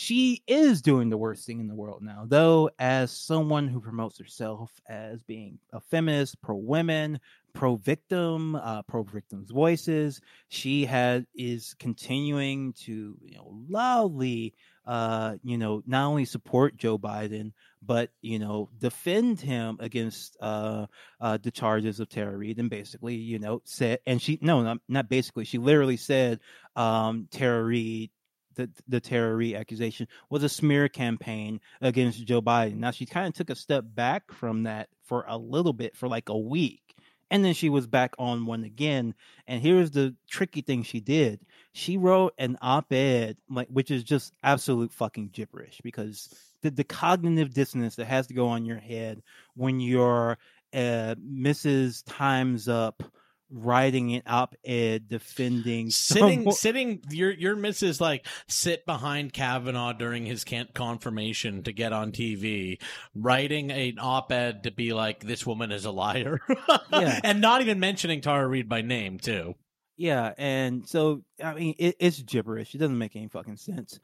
[0.00, 2.24] she is doing the worst thing in the world now.
[2.26, 7.20] Though, as someone who promotes herself as being a feminist, pro women,
[7.52, 14.54] pro victim, uh, pro victims' voices, she has is continuing to you know loudly,
[14.86, 20.86] uh, you know, not only support Joe Biden but you know defend him against uh,
[21.20, 24.78] uh, the charges of Tara Reade, and basically, you know, said and she no, not,
[24.88, 26.40] not basically, she literally said
[26.76, 28.10] um, Tara Reade
[28.56, 32.76] the the Tara accusation was a smear campaign against Joe Biden.
[32.76, 36.08] Now she kind of took a step back from that for a little bit for
[36.08, 36.89] like a week.
[37.30, 39.14] And then she was back on one again.
[39.46, 41.40] And here's the tricky thing she did.
[41.72, 47.54] She wrote an op-ed like which is just absolute fucking gibberish because the, the cognitive
[47.54, 49.22] dissonance that has to go on your head
[49.54, 50.38] when you're
[50.72, 52.02] uh, Mrs.
[52.06, 53.02] Times Up
[53.50, 60.24] writing an op-ed defending sitting someone- sitting your your missus like sit behind Kavanaugh during
[60.26, 60.44] his
[60.74, 62.80] confirmation to get on TV,
[63.14, 66.40] writing an op-ed to be like this woman is a liar,
[66.92, 67.20] Yeah.
[67.24, 69.54] and not even mentioning Tara Reade by name too.
[69.96, 72.74] Yeah, and so I mean, it, it's gibberish.
[72.74, 73.98] It doesn't make any fucking sense.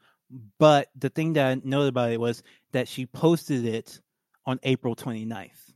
[0.59, 2.43] But the thing that I noted about it was
[2.73, 3.99] that she posted it
[4.45, 5.73] on April 29th,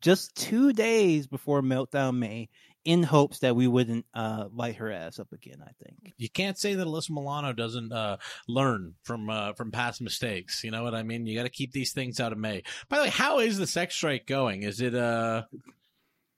[0.00, 2.48] just two days before Meltdown May,
[2.88, 5.62] in hopes that we wouldn't uh, light her ass up again.
[5.62, 6.14] I think.
[6.16, 8.16] You can't say that Alyssa Milano doesn't uh,
[8.48, 10.64] learn from uh, from past mistakes.
[10.64, 11.26] You know what I mean?
[11.26, 12.62] You got to keep these things out of May.
[12.88, 14.62] By the way, how is the sex strike going?
[14.62, 15.42] Is it uh,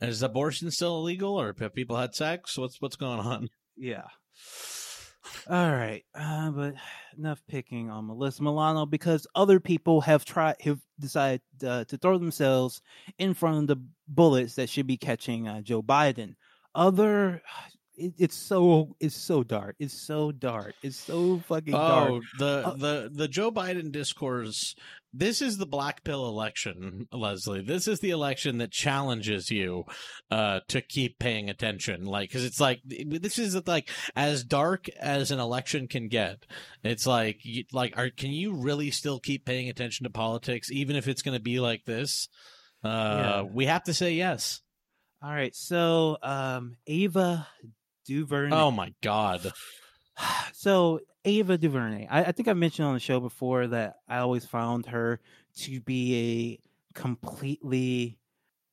[0.00, 2.58] is abortion still illegal, or have people had sex?
[2.58, 3.48] What's what's going on?
[3.76, 4.08] Yeah.
[5.48, 6.74] All right, uh, but
[7.16, 12.18] enough picking on Melissa Milano because other people have tried have decided uh, to throw
[12.18, 12.82] themselves
[13.18, 16.34] in front of the bullets that should be catching uh, Joe Biden.
[16.74, 17.42] Other,
[17.96, 19.76] it, it's so it's so dark.
[19.78, 20.74] It's so dark.
[20.82, 22.10] It's so fucking dark.
[22.10, 24.74] Oh, the Uh, the the Joe Biden discourse.
[25.12, 27.62] This is the black pill election, Leslie.
[27.62, 29.82] This is the election that challenges you
[30.30, 32.04] uh, to keep paying attention.
[32.04, 36.46] Like, because it's like this is like as dark as an election can get.
[36.84, 40.94] It's like, you- like, are can you really still keep paying attention to politics, even
[40.94, 42.28] if it's going to be like this?
[42.84, 43.42] Uh, Yeah.
[43.52, 44.60] We have to say yes.
[45.22, 47.46] All right, so um, Ava
[48.06, 48.54] DuVernay.
[48.56, 49.52] Oh my god.
[50.52, 52.06] so Ava DuVernay.
[52.10, 55.20] I, I think I mentioned on the show before that I always found her
[55.58, 56.58] to be
[56.94, 58.18] a completely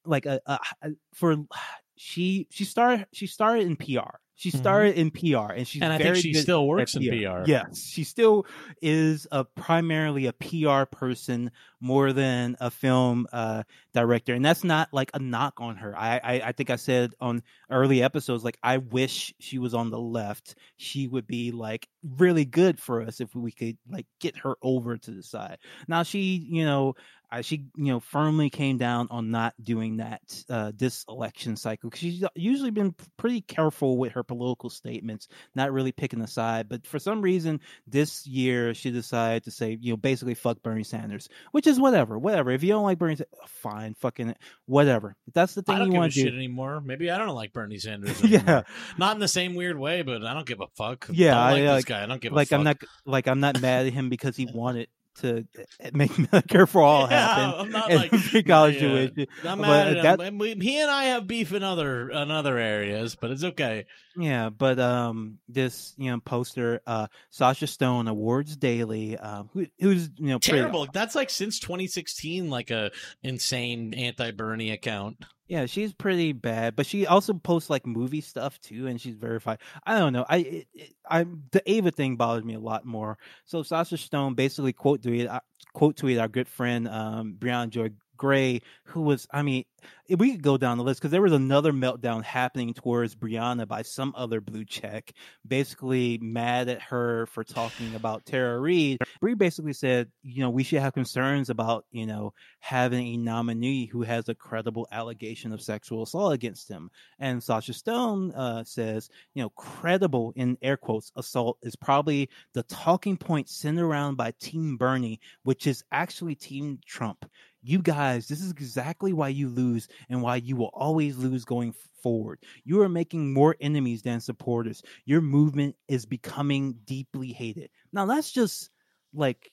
[0.05, 1.35] like a, a, a- for
[1.97, 4.17] she she started she started in PR.
[4.37, 4.59] She Mhm.
[4.59, 7.45] started in PR, and she's and I very think she good still works in PR.
[7.45, 8.45] Yes, she still
[8.81, 13.63] is a primarily a PR person more than a film uh,
[13.93, 15.97] director, and that's not like a knock on her.
[15.97, 19.89] I, I I think I said on early episodes like I wish she was on
[19.89, 20.55] the left.
[20.77, 24.97] She would be like really good for us if we could like get her over
[24.97, 25.57] to the side.
[25.87, 26.93] Now she, you know,
[27.31, 31.89] uh, she you know firmly came down on not doing that uh, this election cycle
[31.93, 36.69] she's usually been pretty careful with her political statements, not really picking a side.
[36.69, 40.83] But for some reason, this year she decided to say, you know, basically fuck Bernie
[40.83, 42.51] Sanders, which is whatever, whatever.
[42.51, 43.17] If you don't like Bernie,
[43.47, 45.15] fine, fucking whatever.
[45.27, 46.37] If that's the thing I don't you give want to shit do.
[46.37, 46.81] anymore.
[46.81, 48.21] Maybe I don't like Bernie Sanders.
[48.27, 48.63] Yeah,
[48.97, 51.07] not in the same weird way, but I don't give a fuck.
[51.09, 52.03] Yeah, don't I, like uh, this guy.
[52.03, 52.57] I don't give like a fuck.
[52.59, 55.45] I'm not like I'm not mad at him because he wanted to
[55.83, 57.59] uh, make Medicare for all Yeah, happen.
[57.61, 58.81] I'm not and like free college yeah.
[58.81, 59.27] tuition.
[59.43, 60.37] I'm but mad at him.
[60.37, 63.85] We- he and I have beef in other in other areas, but it's okay.
[64.15, 70.09] Yeah, but um, this you know poster, uh, Sasha Stone awards daily, um, who, who's
[70.17, 70.87] you know pretty- Terrible.
[70.91, 72.91] That's like since 2016, like a
[73.23, 75.23] insane anti-Bernie account.
[75.47, 79.59] Yeah, she's pretty bad, but she also posts like movie stuff too, and she's verified.
[79.85, 80.25] I don't know.
[80.27, 83.17] I it, it, I the Ava thing bothers me a lot more.
[83.45, 85.39] So Sasha Stone basically quote tweeted uh,
[85.73, 89.65] quote tweeted our good friend um Briahna Joy Gray, who was I mean
[90.09, 93.81] we could go down the list because there was another meltdown happening towards Briahna by
[93.81, 95.11] some other blue check,
[95.45, 98.99] basically mad at her for talking about Tara Reade.
[99.19, 103.85] Bree basically said, you know, we should have concerns about, you know, having a nominee
[103.85, 106.89] who has a credible allegation of sexual assault against him.
[107.19, 112.63] And Sasha Stone uh, says, you know, credible in air quotes assault is probably the
[112.63, 117.25] talking point sent around by Team Bernie, which is actually Team Trump.
[117.61, 121.73] You guys, this is exactly why you lose and why you will always lose going
[122.01, 122.39] forward.
[122.63, 124.83] You are making more enemies than supporters.
[125.05, 127.69] Your movement is becoming deeply hated.
[127.91, 128.69] Now, that's just
[129.13, 129.51] like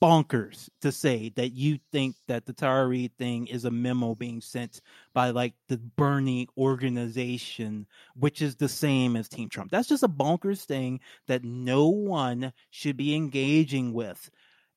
[0.00, 4.80] bonkers to say that you think that the Tara thing is a memo being sent
[5.14, 9.70] by like the Bernie organization, which is the same as Team Trump.
[9.70, 14.30] That's just a bonkers thing that no one should be engaging with.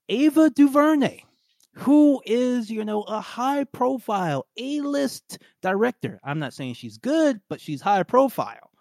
[0.07, 1.23] Ava DuVernay,
[1.75, 6.19] who is, you know, a high profile A list director.
[6.23, 8.71] I'm not saying she's good, but she's high profile.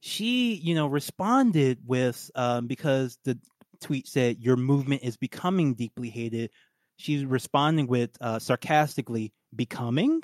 [0.00, 3.38] She, you know, responded with, um, because the
[3.80, 6.50] tweet said, Your movement is becoming deeply hated.
[6.96, 10.22] She's responding with uh, sarcastically, becoming?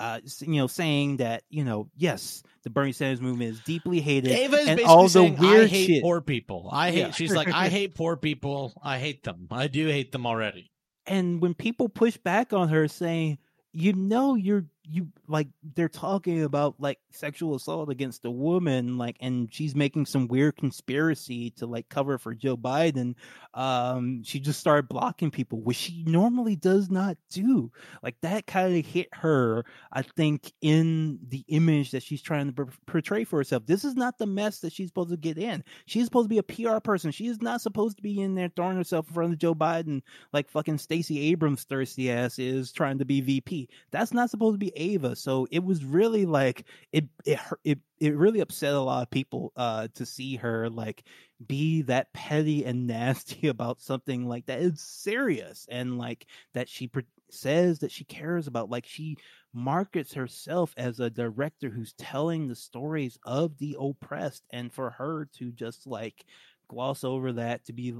[0.00, 4.32] Uh, you know, saying that, you know, yes, the Bernie Sanders movement is deeply hated.
[4.32, 6.02] Ava is and basically all the saying, weird "I hate shit.
[6.02, 6.70] poor people.
[6.72, 7.10] I hate." Yeah.
[7.10, 8.72] She's like, "I hate poor people.
[8.82, 9.46] I hate them.
[9.50, 10.69] I do hate them already."
[11.06, 13.38] And when people push back on her saying
[13.72, 19.16] you know you're you like they're talking about like sexual assault against a woman like
[19.20, 23.14] and she's making some weird conspiracy to like cover for Joe Biden
[23.54, 27.70] um she just started blocking people which she normally does not do.
[28.02, 32.66] Like that kind of hit her i think in the image that she's trying to
[32.86, 33.66] portray for herself.
[33.66, 35.64] This is not the mess that she's supposed to get in.
[35.86, 37.10] She's supposed to be a pr person.
[37.10, 40.02] She is not supposed to be in there throwing herself in front of joe biden
[40.32, 43.68] like fucking Stacey Abrams thirsty ass is trying to be VP.
[43.90, 45.16] That's not supposed to be Ava.
[45.16, 49.52] So it was really like it it it it really upset a lot of people
[49.56, 51.04] uh to see her like
[51.46, 54.60] be that petty and nasty about something like that.
[54.60, 59.16] It's serious and like that she pre- says that she cares about like she
[59.52, 65.28] markets herself as a director who's telling the stories of the oppressed and for her
[65.36, 66.24] to just like
[66.68, 67.94] gloss over that to be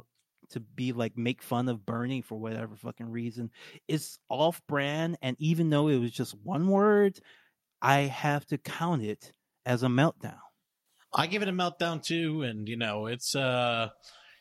[0.51, 3.51] to be like make fun of Bernie for whatever fucking reason
[3.88, 5.18] is off brand.
[5.22, 7.18] And even though it was just one word,
[7.82, 9.32] I have to count it
[9.64, 10.38] as a meltdown.
[11.12, 13.88] I give it a meltdown too, and you know, it's uh,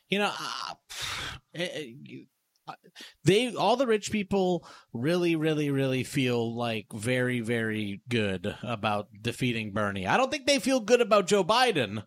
[0.08, 0.74] you know, uh,
[1.52, 1.70] it,
[2.04, 2.26] it-
[3.24, 9.72] they all the rich people really really really feel like very very good about defeating
[9.72, 10.06] Bernie.
[10.06, 12.04] I don't think they feel good about Joe Biden,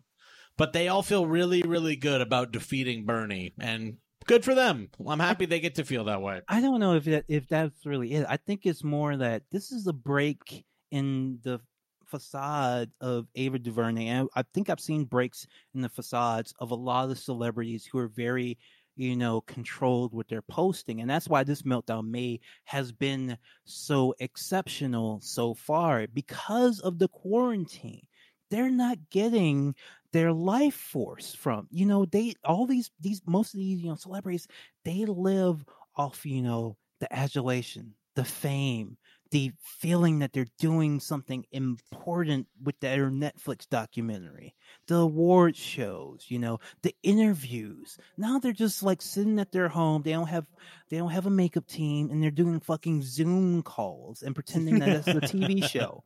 [0.56, 3.96] but they all feel really really good about defeating Bernie and
[4.26, 4.88] good for them.
[5.06, 6.40] I'm happy they get to feel that way.
[6.48, 8.26] I don't know if that if that's really it.
[8.28, 11.60] I think it's more that this is a break in the
[12.06, 14.06] facade of Ava DuVernay.
[14.06, 17.98] And I think I've seen breaks in the facades of a lot of celebrities who
[17.98, 18.58] are very
[18.96, 21.00] you know, controlled with their posting.
[21.00, 27.08] And that's why this Meltdown May has been so exceptional so far because of the
[27.08, 28.06] quarantine.
[28.50, 29.74] They're not getting
[30.14, 33.96] their life force from, you know, they, all these, these, most of these, you know,
[33.96, 34.46] celebrities,
[34.84, 35.64] they live
[35.96, 38.96] off, you know, the adulation, the fame,
[39.32, 44.54] the feeling that they're doing something important with their Netflix documentary,
[44.86, 47.98] the award shows, you know, the interviews.
[48.16, 50.02] Now they're just like sitting at their home.
[50.02, 50.46] They don't have
[50.90, 54.90] they don't have a makeup team and they're doing fucking Zoom calls and pretending that
[54.90, 56.04] it's a TV show.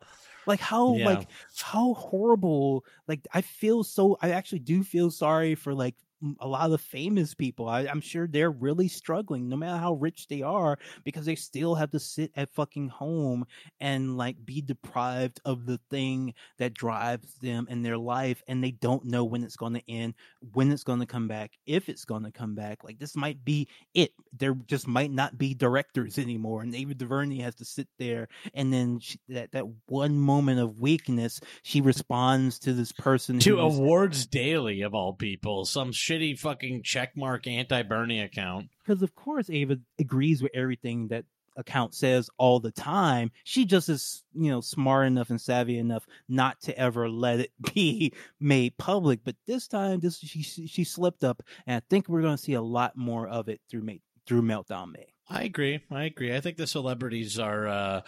[0.48, 1.06] Like how yeah.
[1.06, 1.28] like
[1.60, 5.94] how horrible like I feel so I actually do feel sorry for like
[6.40, 7.68] a lot of the famous people.
[7.68, 11.74] I, am sure they're really struggling, no matter how rich they are, because they still
[11.76, 13.46] have to sit at fucking home
[13.80, 18.70] and like be deprived of the thing that drives them in their life, and they
[18.70, 20.14] don't know when it's going to end,
[20.52, 22.84] when it's going to come back, if it's going to come back.
[22.84, 24.12] Like this might be it.
[24.36, 28.72] There just might not be directors anymore, and Ava DuVernay has to sit there, and
[28.72, 34.26] then she, that that one moment of weakness, she responds to this person to awards
[34.26, 38.68] daily of all people, some shitty fucking checkmark anti Bernie account.
[38.84, 41.24] Because of course Ava agrees with everything that
[41.58, 43.30] account says all the time.
[43.44, 47.52] She just is, you know, smart enough and savvy enough not to ever let it
[47.74, 49.20] be made public.
[49.24, 52.54] But this time, this she she slipped up, and I think we're going to see
[52.54, 55.12] a lot more of it through May, through Meltdown May.
[55.30, 55.80] I agree.
[55.90, 56.34] I agree.
[56.34, 58.00] I think the celebrities are uh,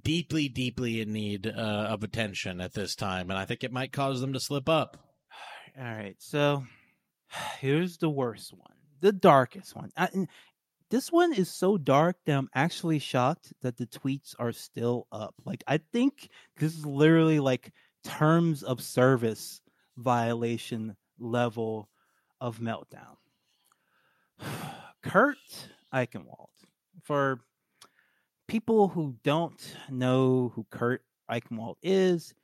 [0.00, 3.90] deeply, deeply in need uh, of attention at this time, and I think it might
[3.90, 4.96] cause them to slip up.
[5.78, 6.62] All right, so
[7.60, 9.90] here's the worst one, the darkest one.
[9.96, 10.08] I,
[10.90, 15.34] this one is so dark that I'm actually shocked that the tweets are still up.
[15.44, 17.72] Like, I think this is literally like
[18.04, 19.60] terms of service
[19.96, 21.88] violation level
[22.40, 23.16] of meltdown.
[25.02, 25.36] Kurt
[25.92, 26.48] Eichenwald.
[27.02, 27.40] For
[28.46, 32.34] people who don't know who Kurt Eichenwald is,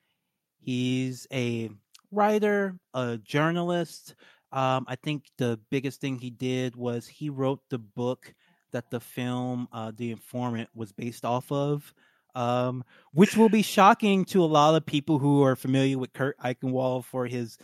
[0.58, 1.70] he's a
[2.10, 4.14] writer, a journalist,
[4.54, 8.32] um, I think the biggest thing he did was he wrote the book
[8.70, 11.92] that the film uh, The Informant was based off of,
[12.36, 16.38] um, which will be shocking to a lot of people who are familiar with Kurt
[16.38, 17.58] Eichenwald for his,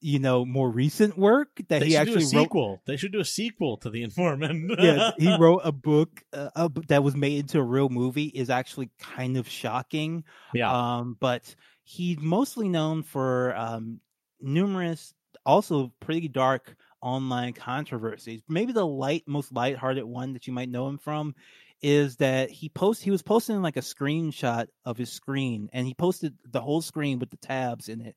[0.00, 2.44] you know, more recent work that they he actually wrote.
[2.44, 2.82] Sequel.
[2.86, 4.70] They should do a sequel to The Informant.
[4.78, 8.26] yeah, he wrote a book uh, that was made into a real movie.
[8.26, 10.22] Is actually kind of shocking.
[10.54, 10.70] Yeah.
[10.70, 14.00] Um, but he's mostly known for um,
[14.40, 15.12] numerous
[15.46, 18.42] also pretty dark online controversies.
[18.48, 21.34] Maybe the light, most light-hearted one that you might know him from
[21.82, 25.94] is that he post he was posting like a screenshot of his screen, and he
[25.94, 28.16] posted the whole screen with the tabs in it.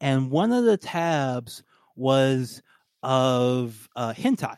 [0.00, 1.62] And one of the tabs
[1.94, 2.62] was
[3.02, 4.56] of uh, hentai.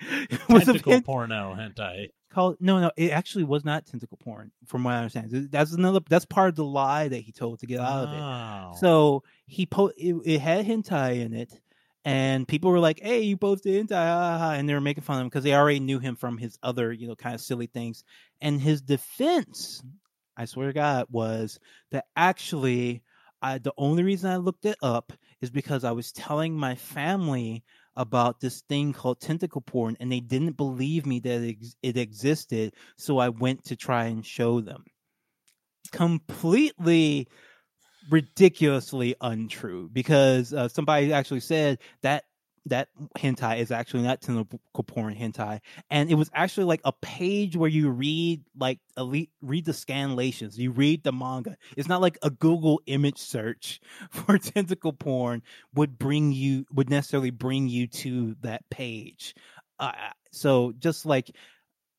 [0.48, 2.08] was Tentacle of porno hentai.
[2.36, 2.90] Called no, no.
[2.98, 5.48] It actually was not tentacle porn, from what I understand.
[5.50, 6.00] That's another.
[6.06, 8.78] That's part of the lie that he told to get out of it.
[8.78, 11.58] So he po it, it, had hentai in it,
[12.04, 15.28] and people were like, "Hey, you posted hentai," and they were making fun of him
[15.28, 18.04] because they already knew him from his other, you know, kind of silly things.
[18.42, 19.82] And his defense,
[20.36, 21.58] I swear to God, was
[21.90, 23.02] that actually,
[23.40, 25.10] I the only reason I looked it up
[25.40, 27.64] is because I was telling my family
[27.96, 32.74] about this thing called tentacle porn and they didn't believe me that it, it existed
[32.96, 34.84] so i went to try and show them.
[35.92, 37.28] Completely
[38.10, 42.24] ridiculously untrue because uh, somebody actually said that
[42.66, 42.88] that
[43.18, 45.60] hentai is actually not tentacle porn hentai,
[45.90, 50.58] and it was actually like a page where you read like elite read the scanlations,
[50.58, 51.56] you read the manga.
[51.76, 55.42] It's not like a Google image search for tentacle porn
[55.74, 59.34] would bring you would necessarily bring you to that page.
[59.78, 59.92] Uh,
[60.32, 61.30] so just like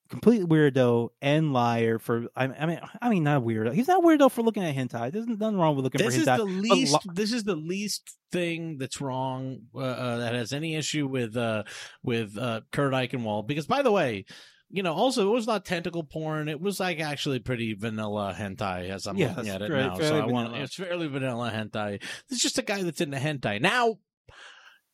[0.09, 3.73] complete weirdo and liar for I, I, mean I mean not weirdo.
[3.73, 5.11] He's not weirdo for looking at hentai.
[5.11, 6.33] There's nothing wrong with looking this for hentai.
[6.33, 10.53] Is the least, lo- this is the least thing that's wrong uh, uh, that has
[10.53, 11.63] any issue with uh,
[12.03, 13.47] with uh, Kurt Eichenwald.
[13.47, 14.25] Because by the way,
[14.69, 16.49] you know, also it was not tentacle porn.
[16.49, 19.97] It was like actually pretty vanilla hentai as I'm looking at it now.
[19.99, 22.01] So I want it's fairly vanilla hentai.
[22.29, 23.97] It's just a guy that's into hentai now.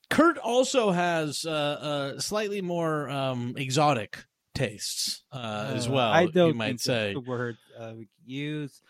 [0.10, 6.12] Kurt also has uh, uh, slightly more um, exotic tastes uh, as Uh, well.
[6.12, 7.14] I don't you might think that's say.
[7.14, 8.82] the word uh, we use.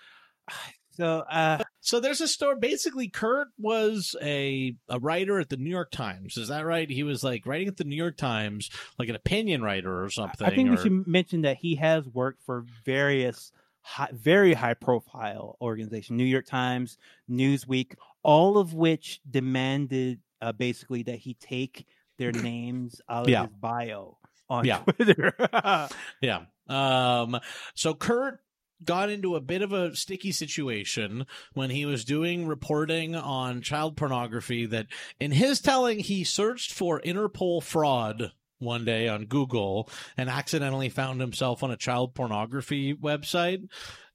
[0.95, 2.55] So, uh, So there's a story.
[2.59, 6.37] Basically, Kurt was a a writer at the New York Times.
[6.37, 6.87] Is that right?
[6.87, 10.45] He was like writing at the New York Times, like an opinion writer or something.
[10.45, 10.73] I think or...
[10.73, 13.51] we should mention that he has worked for various
[13.81, 21.01] high, very high profile organizations, New York Times, Newsweek, all of which demanded uh, basically
[21.03, 21.87] that he take
[22.19, 23.47] their names out of Yeah.
[23.47, 24.19] his bio
[24.53, 24.79] on Yeah.
[24.79, 25.33] Twitter.
[26.21, 26.41] Yeah.
[26.67, 27.39] Um.
[27.75, 28.39] So Kurt
[28.83, 33.97] got into a bit of a sticky situation when he was doing reporting on child
[33.97, 34.65] pornography.
[34.65, 34.87] That,
[35.19, 41.19] in his telling, he searched for Interpol fraud one day on Google and accidentally found
[41.19, 43.67] himself on a child pornography website.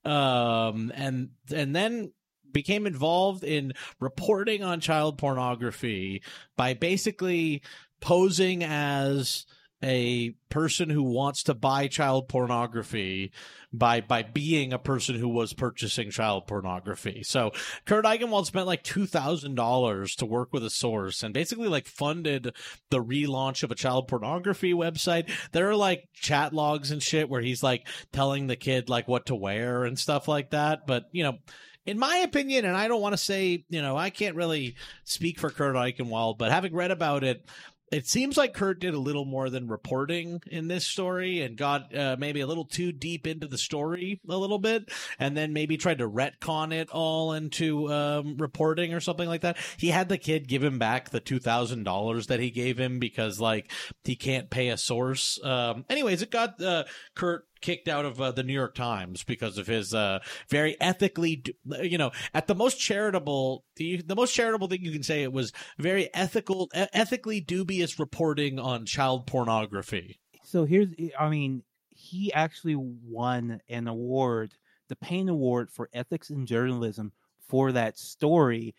[0.04, 0.90] Um.
[0.94, 2.12] And and then
[2.50, 6.22] became involved in reporting on child pornography
[6.56, 7.62] by basically
[8.00, 9.44] posing as
[9.82, 13.30] a person who wants to buy child pornography
[13.72, 17.22] by by being a person who was purchasing child pornography.
[17.22, 17.52] So
[17.84, 21.86] Kurt Eichenwald spent like two thousand dollars to work with a source and basically like
[21.86, 22.54] funded
[22.90, 25.30] the relaunch of a child pornography website.
[25.52, 29.26] There are like chat logs and shit where he's like telling the kid like what
[29.26, 30.86] to wear and stuff like that.
[30.86, 31.38] But you know,
[31.86, 34.74] in my opinion, and I don't want to say, you know, I can't really
[35.04, 37.44] speak for Kurt Eichenwald, but having read about it,
[37.90, 41.96] it seems like Kurt did a little more than reporting in this story and got
[41.96, 45.76] uh, maybe a little too deep into the story a little bit, and then maybe
[45.76, 49.56] tried to retcon it all into um, reporting or something like that.
[49.78, 52.98] He had the kid give him back the two thousand dollars that he gave him
[52.98, 53.70] because like
[54.04, 55.42] he can't pay a source.
[55.42, 56.84] Um, anyways, it got uh,
[57.14, 61.42] Kurt kicked out of uh, the New York Times because of his uh, very ethically,
[61.82, 65.32] you know, at the most charitable, the, the most charitable thing you can say it
[65.32, 70.18] was very ethical, ethically dubious reporting on child pornography.
[70.44, 70.88] so here's,
[71.18, 74.54] I mean, he actually won an award,
[74.88, 77.12] the Payne Award for Ethics in Journalism,
[77.48, 78.74] for that story.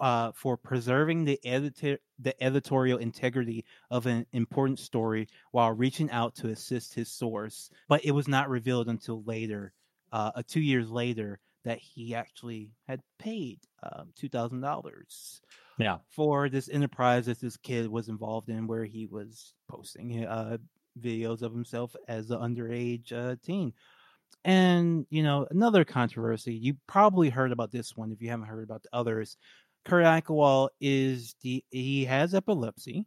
[0.00, 6.34] Uh, for preserving the editor the editorial integrity of an important story while reaching out
[6.34, 9.72] to assist his source, but it was not revealed until later,
[10.12, 15.40] uh, uh, two years later, that he actually had paid um, two thousand dollars.
[15.78, 15.98] Yeah.
[16.10, 20.58] for this enterprise that this kid was involved in, where he was posting uh,
[21.00, 23.72] videos of himself as an underage uh, teen.
[24.44, 26.52] And you know, another controversy.
[26.54, 29.36] You probably heard about this one if you haven't heard about the others.
[29.88, 33.06] Kurt Eichenwald is the he has epilepsy,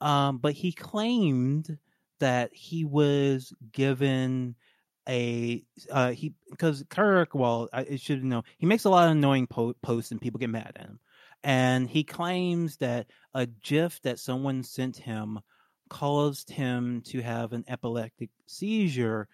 [0.00, 1.78] um, but he claimed
[2.18, 4.54] that he was given
[5.06, 9.12] a uh, he because Kurt Eichenwald, I I should know, he makes a lot of
[9.12, 10.98] annoying po- posts and people get mad at him,
[11.42, 15.40] and he claims that a GIF that someone sent him
[15.90, 19.28] caused him to have an epileptic seizure.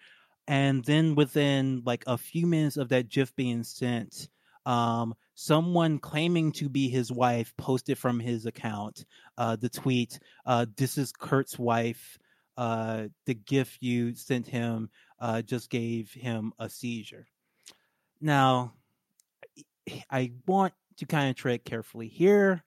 [0.47, 4.27] And then within like a few minutes of that gif being sent
[4.65, 9.05] um someone claiming to be his wife posted from his account
[9.37, 12.17] uh the tweet uh this is kurt's wife
[12.57, 14.89] uh the gift you sent him
[15.19, 17.25] uh just gave him a seizure.
[18.19, 18.73] Now
[20.11, 22.63] i want to kind of tread carefully here.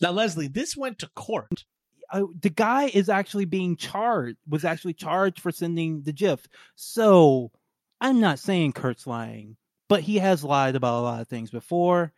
[0.00, 1.64] Now, Leslie, this went to court.
[2.10, 7.50] uh, the guy is actually being charged was actually charged for sending the gif so
[8.00, 9.56] i'm not saying kurt's lying
[9.94, 12.12] but he has lied about a lot of things before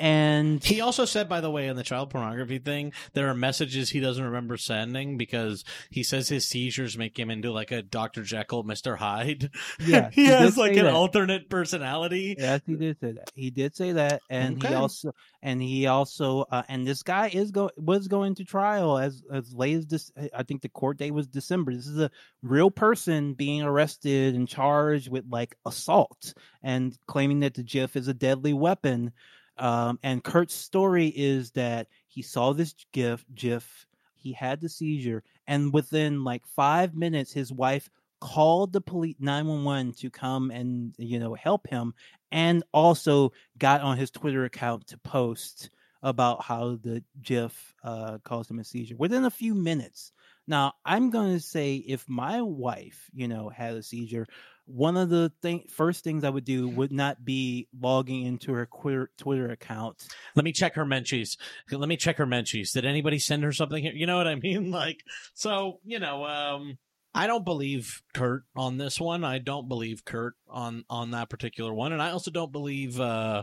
[0.00, 3.90] and He also said, by the way, in the child pornography thing, there are messages
[3.90, 8.22] he doesn't remember sending because he says his seizures make him into like a Dr.
[8.22, 8.96] Jekyll, Mr.
[8.96, 9.50] Hyde.
[9.80, 10.94] yeah he he has like an that.
[10.94, 12.34] alternate personality.
[12.38, 14.68] yes he did say that he did say that and Okay.
[14.68, 18.98] he also and he also uh, and this guy is go was going to trial
[18.98, 22.10] as as late as this i think the court date was december this is a
[22.42, 28.08] real person being arrested and charged with like assault and claiming that the gif is
[28.08, 29.12] a deadly weapon
[29.60, 35.22] um, and kurt's story is that he saw this gif gif he had the seizure
[35.46, 37.88] and within like five minutes his wife
[38.20, 41.94] called the police 911 to come and you know help him
[42.32, 45.70] and also got on his twitter account to post
[46.02, 50.12] about how the gif uh, caused him a seizure within a few minutes.
[50.46, 54.26] Now i'm going to say if my wife you know had a seizure
[54.66, 58.66] one of the thing, first things i would do would not be logging into her
[58.66, 61.36] twitter, twitter account Let me check her menchies.
[61.70, 62.72] Let me check her menchies.
[62.72, 63.92] Did anybody send her something here?
[63.94, 64.70] You know what I mean?
[64.70, 65.02] Like,
[65.34, 66.78] so, you know, um,
[67.12, 69.24] I don't believe Kurt on this one.
[69.24, 73.42] I don't believe Kurt on on that particular one, and I also don't believe uh,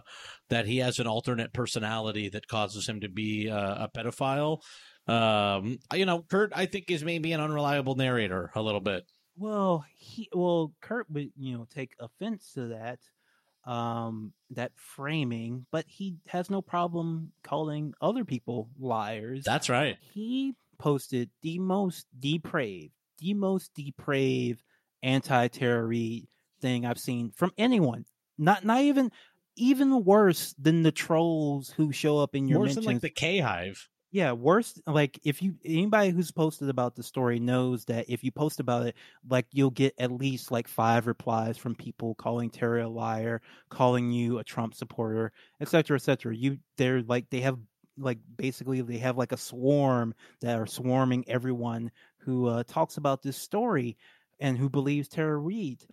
[0.49, 4.59] that he has an alternate personality that causes him to be uh, a pedophile.
[5.05, 9.03] Um, you know, Kurt, I think is maybe an unreliable narrator a little bit.
[9.37, 12.99] Well, he well, Kurt would you know take offense to that,
[13.71, 19.43] um, that framing, but he has no problem calling other people liars.
[19.45, 19.97] That's right.
[20.13, 24.63] he posted the most depraved, the most depraved
[25.03, 26.19] anti-Tara
[26.59, 28.05] thing I've seen from anyone.
[28.37, 29.11] Not not even
[29.55, 32.85] even worse than the trolls who show up in your Worse mentions.
[32.85, 33.89] than like the K Hive.
[34.11, 34.79] Yeah, worse.
[34.87, 38.85] Like if you anybody who's posted about the story knows that if you post about
[38.87, 38.95] it,
[39.29, 44.11] like you'll get at least like five replies from people calling Terry a liar, calling
[44.11, 46.35] you a Trump supporter, et cetera, et cetera.
[46.35, 47.59] You they're like they have
[47.97, 53.21] like basically they have like a swarm that are swarming everyone who uh, talks about
[53.21, 53.97] this story
[54.39, 55.85] and who believes Tara Reade.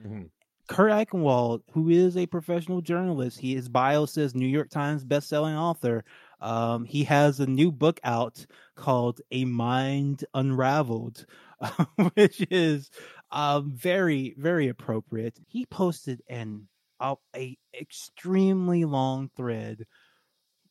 [0.68, 5.56] Kurt Eichenwald, who is a professional journalist, he his bio says New York Times bestselling
[5.58, 6.04] author.
[6.40, 8.44] Um, he has a new book out
[8.76, 11.26] called A Mind Unraveled,
[12.14, 12.90] which is
[13.30, 15.38] um, very very appropriate.
[15.48, 16.68] He posted an
[17.00, 19.84] uh, a extremely long thread,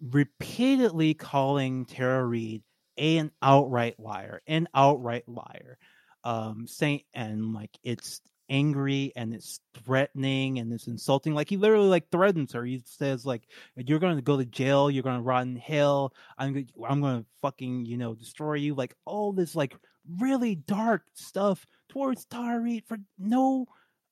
[0.01, 2.63] repeatedly calling Tara Reade
[2.97, 5.77] an outright liar, an outright liar,
[6.23, 8.21] um, saying and like it's
[8.53, 11.33] angry and it's threatening and it's insulting.
[11.33, 12.63] Like he literally like threatens her.
[12.63, 14.89] He says like, "You're going to go to jail.
[14.89, 16.13] You're going to rot in hell.
[16.37, 19.75] I'm going I'm going to fucking you know destroy you." Like all this like
[20.19, 23.65] really dark stuff towards Tara Reade for no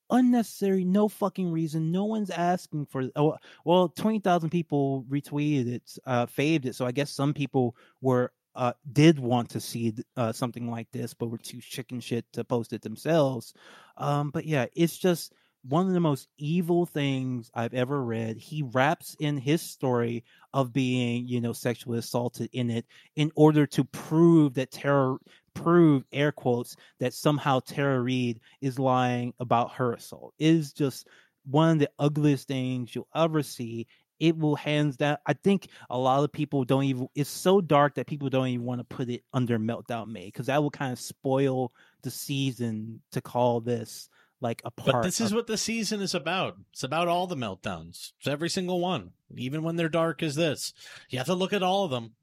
[0.10, 1.92] unnecessary, no fucking reason.
[1.92, 3.10] No one's asking for.
[3.16, 6.76] Oh, well, twenty thousand people retweeted it, uh, faved it.
[6.76, 11.14] So I guess some people were uh, did want to see uh, something like this,
[11.14, 13.54] but were too chicken shit to post it themselves.
[13.98, 15.34] Um, but yeah, it's just
[15.64, 18.38] one of the most evil things I've ever read.
[18.38, 20.24] He wraps in his story
[20.54, 22.86] of being, you know, sexually assaulted in it
[23.16, 25.18] in order to prove that terror,
[25.54, 30.34] prove air quotes that somehow Tara Reade is lying about her assault.
[30.40, 31.08] It is just
[31.46, 33.88] one of the ugliest things you'll ever see
[34.22, 35.18] it will hands down.
[35.26, 37.08] I think a lot of people don't even.
[37.16, 40.46] It's so dark that people don't even want to put it under Meltdown May because
[40.46, 44.10] that will kind of spoil the season to call this
[44.40, 44.94] like a part.
[44.94, 46.58] But this is of- what the season is about.
[46.72, 48.14] It's about all the meltdowns.
[48.20, 50.74] It's every single one, even when they're dark as this.
[51.10, 52.14] You have to look at all of them.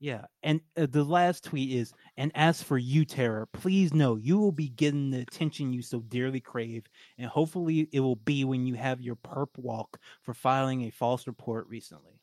[0.00, 4.38] Yeah, and uh, the last tweet is, and as for you, Tara, please know you
[4.38, 6.84] will be getting the attention you so dearly crave,
[7.18, 11.26] and hopefully it will be when you have your perp walk for filing a false
[11.26, 12.20] report recently.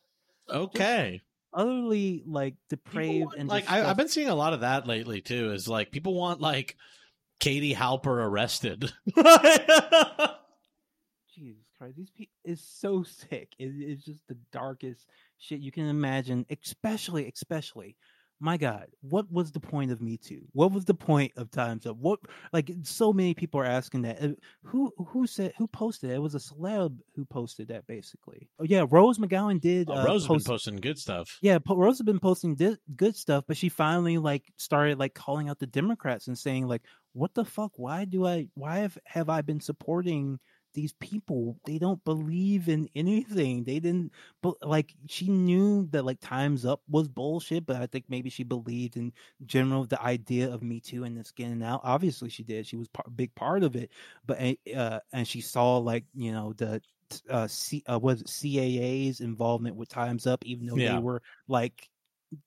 [0.48, 1.20] Okay.
[1.52, 5.20] Utterly like depraved want- and like I, I've been seeing a lot of that lately
[5.20, 5.52] too.
[5.52, 6.76] Is like people want like
[7.40, 8.90] Katie Halper arrested.
[11.78, 13.48] Christ, these people is so sick.
[13.58, 15.06] It, it's just the darkest
[15.38, 16.46] shit you can imagine.
[16.50, 17.96] Especially, especially,
[18.38, 20.42] my God, what was the point of Me Too?
[20.52, 21.96] What was the point of Times Up?
[21.96, 22.20] What
[22.52, 24.22] like so many people are asking that.
[24.22, 24.28] Uh,
[24.64, 26.14] Who who said who posted it?
[26.14, 28.48] It was a celeb who posted that basically.
[28.60, 29.88] Oh yeah, Rose McGowan did.
[29.88, 31.38] Oh, uh, Rose has been posting good stuff.
[31.40, 35.48] yeah, Rose has been posting di- good stuff, but she finally like started like calling
[35.48, 36.82] out the Democrats and saying like,
[37.14, 37.72] "What the fuck?
[37.76, 38.48] Why do I?
[38.52, 40.38] Why have have I been supporting
[40.76, 41.58] these people?
[41.66, 43.64] They don't believe in anything.
[43.64, 44.12] They didn't.
[44.42, 48.44] But like, she knew that like Times Up was bullshit, but I think maybe she
[48.44, 49.12] believed in
[49.46, 51.80] general the idea of Me Too and this getting out.
[51.84, 52.66] Obviously, she did.
[52.68, 53.90] She was a big part of it,
[54.26, 54.38] but
[54.76, 56.80] uh, and she saw like you know the
[57.30, 60.92] uh, C, uh was it CAA's involvement with Times Up, even though Yeah.
[60.92, 61.88] they were like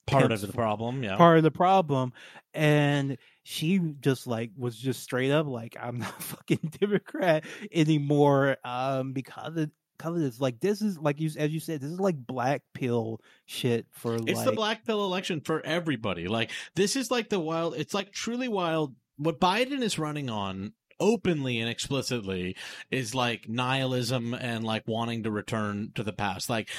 [0.07, 1.17] Part of the problem, yeah.
[1.17, 2.13] part of the problem.
[2.53, 8.57] And she just like was just straight up like, I'm not fucking Democrat anymore.
[8.63, 10.39] Um, because of because of this.
[10.39, 14.15] Like this is like you as you said, this is like black pill shit for
[14.15, 16.27] It's like the black pill election for everybody.
[16.27, 17.75] Like this is like the wild.
[17.75, 18.95] It's like truly wild.
[19.17, 22.55] What Biden is running on openly and explicitly
[22.91, 26.49] is like nihilism and like wanting to return to the past.
[26.49, 26.69] Like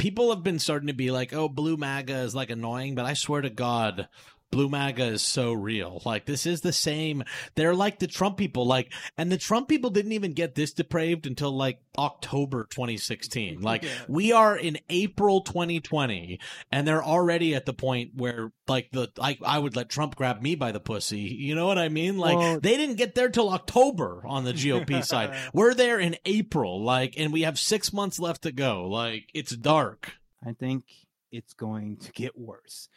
[0.00, 3.12] people have been starting to be like, "Oh, blue MAGA is like annoying," but I
[3.14, 4.08] swear to God.
[4.50, 6.02] Blue MAGA is so real.
[6.04, 7.22] Like this is the same.
[7.54, 8.66] They're like the Trump people.
[8.66, 13.60] Like, and the Trump people didn't even get this depraved until like October 2016.
[13.60, 13.90] Like Yeah.
[14.08, 16.40] we are in April 2020
[16.72, 20.42] and they're already at the point where like the like I would let Trump grab
[20.42, 21.20] me by the pussy.
[21.20, 22.18] You know what I mean?
[22.18, 25.32] Like Well- they didn't get there till October on the GOP side.
[25.52, 28.88] We're there in April, like, and we have six months left to go.
[28.88, 30.12] Like it's dark.
[30.44, 30.84] I think
[31.30, 32.88] it's going to get worse.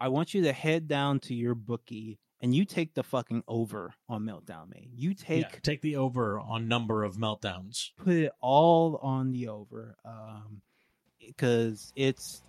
[0.00, 3.92] I want you to head down to your bookie and you take the fucking over
[4.08, 4.88] on Meltdown May.
[4.94, 7.90] You take Yeah, take the over on number of meltdowns.
[7.98, 10.62] put it all on the over um
[11.26, 12.42] because it's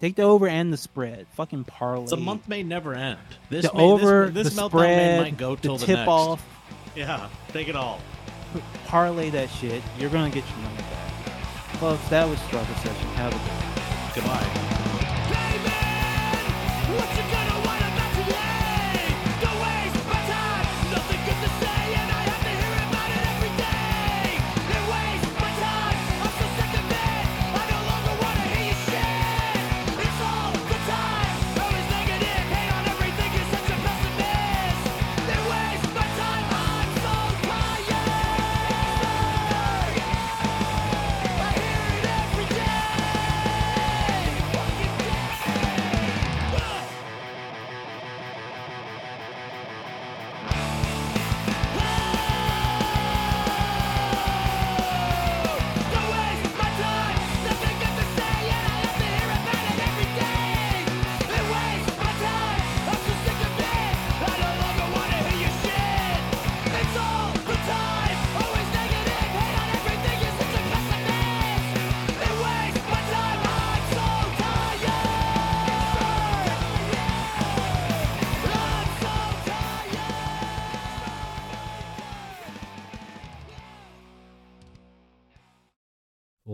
[0.00, 3.18] take the over and the spread fucking parlay The month may never end.
[3.50, 5.86] This the may, over this, this the meltdown spread may might go till the the,
[5.86, 6.08] tip next.
[6.08, 6.44] off
[6.96, 8.00] Yeah, take it all.
[8.86, 9.82] Parlay that shit.
[9.98, 11.12] You're gonna get your money back.
[11.78, 13.08] Folks, that was struggle session.
[13.14, 14.38] Have a good one.
[14.38, 14.68] Goodbye.